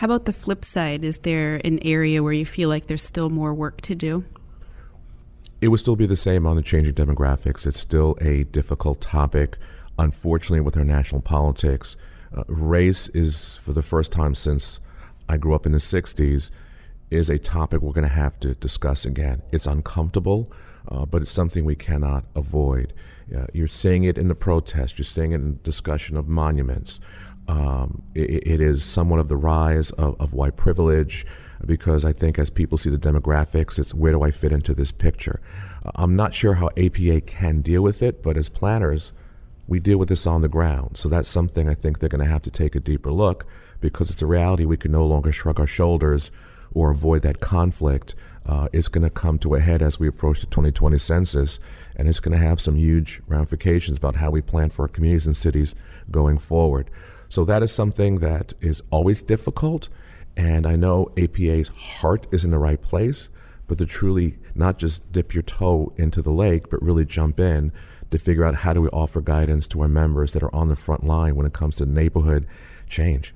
How 0.00 0.06
about 0.06 0.24
the 0.24 0.32
flip 0.32 0.64
side? 0.64 1.04
Is 1.04 1.18
there 1.18 1.60
an 1.62 1.78
area 1.82 2.22
where 2.22 2.32
you 2.32 2.46
feel 2.46 2.70
like 2.70 2.86
there's 2.86 3.02
still 3.02 3.28
more 3.28 3.52
work 3.52 3.82
to 3.82 3.94
do? 3.94 4.24
It 5.60 5.68
would 5.68 5.78
still 5.78 5.94
be 5.94 6.06
the 6.06 6.16
same 6.16 6.46
on 6.46 6.56
the 6.56 6.62
changing 6.62 6.94
demographics. 6.94 7.66
It's 7.66 7.78
still 7.78 8.16
a 8.18 8.44
difficult 8.44 9.02
topic. 9.02 9.58
Unfortunately, 9.98 10.62
with 10.62 10.78
our 10.78 10.84
national 10.84 11.20
politics, 11.20 11.98
uh, 12.34 12.44
race 12.48 13.08
is, 13.08 13.56
for 13.56 13.74
the 13.74 13.82
first 13.82 14.10
time 14.10 14.34
since 14.34 14.80
I 15.28 15.36
grew 15.36 15.54
up 15.54 15.66
in 15.66 15.72
the 15.72 15.78
60s, 15.78 16.50
is 17.10 17.28
a 17.28 17.38
topic 17.38 17.82
we're 17.82 17.92
going 17.92 18.08
to 18.08 18.14
have 18.14 18.40
to 18.40 18.54
discuss 18.54 19.04
again. 19.04 19.42
It's 19.52 19.66
uncomfortable, 19.66 20.50
uh, 20.88 21.04
but 21.04 21.20
it's 21.20 21.30
something 21.30 21.66
we 21.66 21.76
cannot 21.76 22.24
avoid. 22.34 22.94
Uh, 23.36 23.44
you're 23.52 23.68
seeing 23.68 24.04
it 24.04 24.16
in 24.16 24.28
the 24.28 24.34
protests, 24.34 24.96
you're 24.96 25.04
seeing 25.04 25.32
it 25.32 25.42
in 25.42 25.50
the 25.50 25.58
discussion 25.58 26.16
of 26.16 26.26
monuments 26.26 27.00
um, 27.48 28.02
it, 28.14 28.46
it 28.46 28.60
is 28.60 28.84
somewhat 28.84 29.20
of 29.20 29.28
the 29.28 29.36
rise 29.36 29.90
of, 29.92 30.20
of, 30.20 30.34
white 30.34 30.56
privilege 30.56 31.26
because 31.66 32.04
I 32.04 32.12
think 32.12 32.38
as 32.38 32.48
people 32.48 32.78
see 32.78 32.90
the 32.90 32.98
demographics, 32.98 33.78
it's 33.78 33.92
where 33.92 34.12
do 34.12 34.22
I 34.22 34.30
fit 34.30 34.52
into 34.52 34.72
this 34.72 34.92
picture? 34.92 35.40
Uh, 35.84 35.90
I'm 35.96 36.16
not 36.16 36.32
sure 36.32 36.54
how 36.54 36.70
APA 36.76 37.22
can 37.22 37.60
deal 37.60 37.82
with 37.82 38.02
it, 38.02 38.22
but 38.22 38.36
as 38.36 38.48
planners, 38.48 39.12
we 39.66 39.80
deal 39.80 39.98
with 39.98 40.08
this 40.08 40.26
on 40.26 40.42
the 40.42 40.48
ground. 40.48 40.96
So 40.96 41.08
that's 41.08 41.28
something 41.28 41.68
I 41.68 41.74
think 41.74 41.98
they're 41.98 42.08
going 42.08 42.24
to 42.24 42.30
have 42.30 42.42
to 42.42 42.50
take 42.50 42.74
a 42.74 42.80
deeper 42.80 43.12
look 43.12 43.46
because 43.80 44.10
it's 44.10 44.22
a 44.22 44.26
reality 44.26 44.64
we 44.64 44.76
can 44.76 44.92
no 44.92 45.06
longer 45.06 45.32
shrug 45.32 45.60
our 45.60 45.66
shoulders 45.66 46.30
or 46.72 46.90
avoid 46.90 47.22
that 47.22 47.40
conflict. 47.40 48.14
Uh, 48.46 48.68
it's 48.72 48.88
going 48.88 49.04
to 49.04 49.10
come 49.10 49.38
to 49.38 49.54
a 49.54 49.60
head 49.60 49.82
as 49.82 50.00
we 50.00 50.08
approach 50.08 50.40
the 50.40 50.46
2020 50.46 50.98
census, 50.98 51.60
and 51.96 52.08
it's 52.08 52.20
going 52.20 52.36
to 52.36 52.44
have 52.44 52.60
some 52.60 52.76
huge 52.76 53.20
ramifications 53.26 53.96
about 53.98 54.16
how 54.16 54.30
we 54.30 54.40
plan 54.40 54.70
for 54.70 54.82
our 54.82 54.88
communities 54.88 55.26
and 55.26 55.36
cities 55.36 55.74
going 56.10 56.38
forward. 56.38 56.90
So 57.30 57.44
that 57.44 57.62
is 57.62 57.72
something 57.72 58.16
that 58.16 58.52
is 58.60 58.82
always 58.90 59.22
difficult. 59.22 59.88
And 60.36 60.66
I 60.66 60.76
know 60.76 61.10
APA's 61.16 61.68
heart 61.68 62.26
is 62.32 62.44
in 62.44 62.50
the 62.50 62.58
right 62.58 62.82
place, 62.82 63.30
but 63.68 63.78
to 63.78 63.86
truly 63.86 64.36
not 64.54 64.78
just 64.78 65.10
dip 65.12 65.32
your 65.32 65.44
toe 65.44 65.92
into 65.96 66.22
the 66.22 66.32
lake, 66.32 66.68
but 66.68 66.82
really 66.82 67.04
jump 67.04 67.38
in 67.38 67.72
to 68.10 68.18
figure 68.18 68.44
out 68.44 68.56
how 68.56 68.72
do 68.72 68.82
we 68.82 68.88
offer 68.88 69.20
guidance 69.20 69.68
to 69.68 69.80
our 69.80 69.88
members 69.88 70.32
that 70.32 70.42
are 70.42 70.52
on 70.52 70.68
the 70.68 70.74
front 70.74 71.04
line 71.04 71.36
when 71.36 71.46
it 71.46 71.52
comes 71.52 71.76
to 71.76 71.86
neighborhood 71.86 72.46
change. 72.88 73.32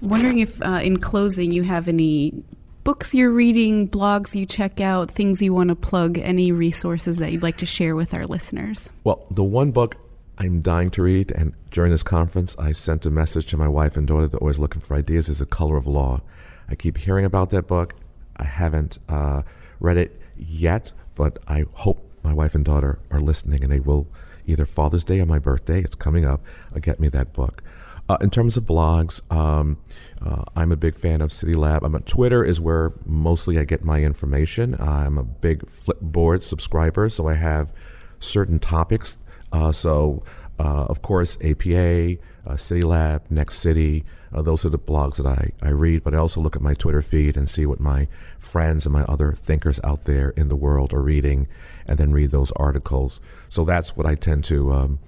Wondering 0.00 0.40
if, 0.40 0.60
uh, 0.60 0.80
in 0.82 0.96
closing, 0.96 1.52
you 1.52 1.62
have 1.62 1.86
any 1.86 2.42
books 2.82 3.14
you're 3.14 3.30
reading, 3.30 3.88
blogs 3.88 4.34
you 4.34 4.46
check 4.46 4.80
out, 4.80 5.12
things 5.12 5.40
you 5.40 5.54
want 5.54 5.68
to 5.68 5.76
plug, 5.76 6.18
any 6.18 6.50
resources 6.50 7.18
that 7.18 7.30
you'd 7.30 7.44
like 7.44 7.58
to 7.58 7.66
share 7.66 7.94
with 7.94 8.14
our 8.14 8.26
listeners? 8.26 8.90
Well, 9.04 9.26
the 9.30 9.44
one 9.44 9.70
book 9.70 9.96
I'm 10.40 10.62
dying 10.62 10.88
to 10.92 11.02
read, 11.02 11.32
and 11.32 11.52
during 11.70 11.90
this 11.92 12.02
conference, 12.02 12.56
I 12.58 12.72
sent 12.72 13.04
a 13.04 13.10
message 13.10 13.44
to 13.48 13.58
my 13.58 13.68
wife 13.68 13.98
and 13.98 14.06
daughter 14.06 14.26
that 14.26 14.38
are 14.38 14.40
always 14.40 14.58
looking 14.58 14.80
for 14.80 14.96
ideas. 14.96 15.28
Is 15.28 15.40
The 15.40 15.44
Color 15.44 15.76
of 15.76 15.86
Law. 15.86 16.22
I 16.66 16.74
keep 16.76 16.96
hearing 16.96 17.26
about 17.26 17.50
that 17.50 17.66
book. 17.66 17.94
I 18.38 18.44
haven't 18.44 18.98
uh, 19.06 19.42
read 19.80 19.98
it 19.98 20.18
yet, 20.38 20.92
but 21.14 21.40
I 21.46 21.66
hope 21.74 22.10
my 22.22 22.32
wife 22.32 22.54
and 22.54 22.64
daughter 22.64 22.98
are 23.10 23.20
listening, 23.20 23.62
and 23.62 23.70
they 23.70 23.80
will 23.80 24.06
either 24.46 24.64
Father's 24.64 25.04
Day 25.04 25.20
or 25.20 25.26
my 25.26 25.38
birthday. 25.38 25.82
It's 25.82 25.94
coming 25.94 26.24
up. 26.24 26.40
Uh, 26.74 26.78
get 26.78 27.00
me 27.00 27.08
that 27.08 27.34
book. 27.34 27.62
Uh, 28.08 28.16
in 28.22 28.30
terms 28.30 28.56
of 28.56 28.64
blogs, 28.64 29.20
um, 29.30 29.76
uh, 30.24 30.44
I'm 30.56 30.72
a 30.72 30.76
big 30.76 30.94
fan 30.94 31.20
of 31.20 31.34
City 31.34 31.54
Lab. 31.54 31.84
I'm 31.84 31.92
Twitter 32.04 32.42
is 32.42 32.58
where 32.58 32.94
mostly 33.04 33.58
I 33.58 33.64
get 33.64 33.84
my 33.84 34.00
information. 34.00 34.74
I'm 34.80 35.18
a 35.18 35.22
big 35.22 35.66
Flipboard 35.66 36.42
subscriber, 36.42 37.10
so 37.10 37.28
I 37.28 37.34
have 37.34 37.74
certain 38.20 38.58
topics 38.58 39.18
uh, 39.52 39.72
so, 39.72 40.22
uh, 40.58 40.84
of 40.88 41.02
course, 41.02 41.38
APA, 41.42 42.16
uh, 42.46 42.56
City 42.56 42.82
Lab, 42.82 43.24
Next 43.30 43.58
City, 43.58 44.04
uh, 44.32 44.42
those 44.42 44.64
are 44.64 44.70
the 44.70 44.78
blogs 44.78 45.16
that 45.16 45.26
I, 45.26 45.50
I 45.62 45.70
read, 45.70 46.04
but 46.04 46.14
I 46.14 46.18
also 46.18 46.40
look 46.40 46.54
at 46.54 46.62
my 46.62 46.74
Twitter 46.74 47.02
feed 47.02 47.36
and 47.36 47.48
see 47.48 47.66
what 47.66 47.80
my 47.80 48.08
friends 48.38 48.86
and 48.86 48.92
my 48.92 49.02
other 49.04 49.32
thinkers 49.32 49.80
out 49.82 50.04
there 50.04 50.30
in 50.30 50.48
the 50.48 50.56
world 50.56 50.92
are 50.94 51.02
reading 51.02 51.48
and 51.86 51.98
then 51.98 52.12
read 52.12 52.30
those 52.30 52.52
articles. 52.52 53.20
So 53.48 53.64
that's 53.64 53.96
what 53.96 54.06
I 54.06 54.14
tend 54.14 54.44
to, 54.44 54.72
um, 54.72 54.98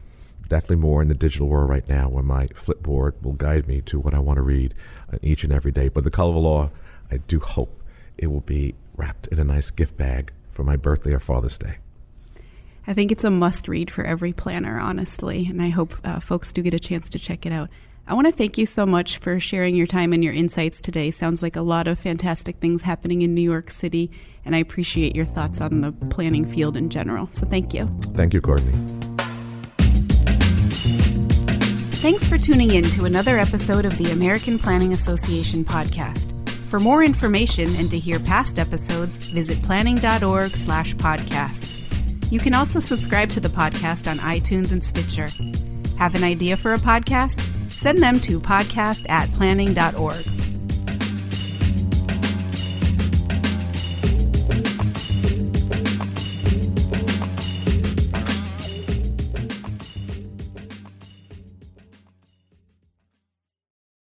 definitely 0.49 0.77
more 0.77 1.01
in 1.03 1.09
the 1.09 1.15
digital 1.15 1.49
world 1.49 1.71
right 1.71 1.89
now 1.89 2.09
where 2.09 2.23
my 2.23 2.47
Flipboard 2.49 3.23
will 3.23 3.35
guide 3.35 3.69
me 3.69 3.81
to 3.83 4.01
what 4.01 4.15
I 4.15 4.19
want 4.19 4.39
to 4.39 4.43
read 4.43 4.75
each 5.23 5.45
and 5.45 5.53
every 5.53 5.71
day. 5.71 5.89
But 5.89 6.05
the 6.05 6.11
Color 6.11 6.31
of 6.31 6.35
the 6.35 6.41
Law, 6.41 6.71
I 7.11 7.19
do 7.19 7.39
hope 7.39 7.83
it 8.19 8.27
will 8.27 8.41
be 8.41 8.75
wrapped 8.97 9.29
in 9.29 9.39
a 9.39 9.45
nice 9.45 9.71
gift 9.71 9.97
bag 9.97 10.33
for 10.51 10.65
my 10.65 10.77
birthday 10.77 11.13
or 11.13 11.21
Father's 11.21 11.59
Day. 11.59 11.82
I 12.87 12.95
think 12.95 13.13
it's 13.13 13.25
a 13.25 13.31
must 13.31 13.69
read 13.69 13.91
for 13.91 14.05
every 14.05 14.33
planner, 14.33 14.79
honestly, 14.79 15.47
and 15.49 15.63
I 15.63 15.69
hope 15.69 15.95
uh, 16.05 16.21
folks 16.21 16.53
do 16.53 16.63
get 16.63 16.75
a 16.75 16.81
chance 16.81 17.09
to 17.11 17.19
check 17.19 17.47
it 17.47 17.53
out. 17.53 17.71
I 18.07 18.15
want 18.15 18.27
to 18.27 18.33
thank 18.33 18.59
you 18.59 18.67
so 18.67 18.85
much 18.85 19.19
for 19.19 19.39
sharing 19.39 19.77
your 19.77 19.87
time 19.87 20.13
and 20.13 20.25
your 20.25 20.35
insights 20.35 20.81
today. 20.81 21.13
Sounds 21.13 21.41
like 21.41 21.55
a 21.55 21.63
lot 21.63 21.87
of 21.87 21.99
fantastic 21.99 22.57
things 22.57 22.83
happening 22.83 23.23
in 23.23 23.35
New 23.35 23.43
York 23.43 23.71
City, 23.71 24.11
and 24.45 24.57
I 24.57 24.59
appreciate 24.59 25.15
your 25.15 25.25
thoughts 25.25 25.61
on 25.61 25.81
the 25.81 25.93
planning 26.11 26.45
field 26.45 26.77
in 26.77 26.91
general. 26.91 27.29
So 27.31 27.47
thank 27.47 27.73
you. 27.73 27.87
Thank 28.15 28.35
you, 28.35 28.41
Courtney. 28.41 28.73
Thanks 32.03 32.27
for 32.27 32.37
tuning 32.37 32.75
in 32.75 32.83
to 32.83 33.05
another 33.05 33.39
episode 33.39 33.85
of 33.85 33.97
the 33.97 34.11
American 34.11 34.59
Planning 34.59 34.93
Association 34.93 35.65
podcast. 35.65 36.33
For 36.69 36.81
more 36.81 37.05
information 37.05 37.73
and 37.77 37.89
to 37.93 37.99
hear 37.99 38.19
past 38.19 38.59
episodes, 38.59 39.15
visit 39.17 39.63
planning.org 39.63 40.57
slash 40.57 40.97
podcasts. 40.97 41.82
You 42.33 42.41
can 42.41 42.55
also 42.55 42.81
subscribe 42.81 43.29
to 43.33 43.41
the 43.41 43.51
podcast 43.51 44.11
on 44.11 44.19
iTunes 44.19 44.73
and 44.73 44.83
Stitcher. 44.83 45.29
Have 45.99 46.15
an 46.15 46.25
idea 46.25 46.57
for 46.57 46.73
a 46.73 46.79
podcast? 46.79 47.39
Send 47.71 47.99
them 47.99 48.21
to 48.21 48.41
podcast 48.41 49.07
at 49.11 49.31
planning.org. 49.33 50.52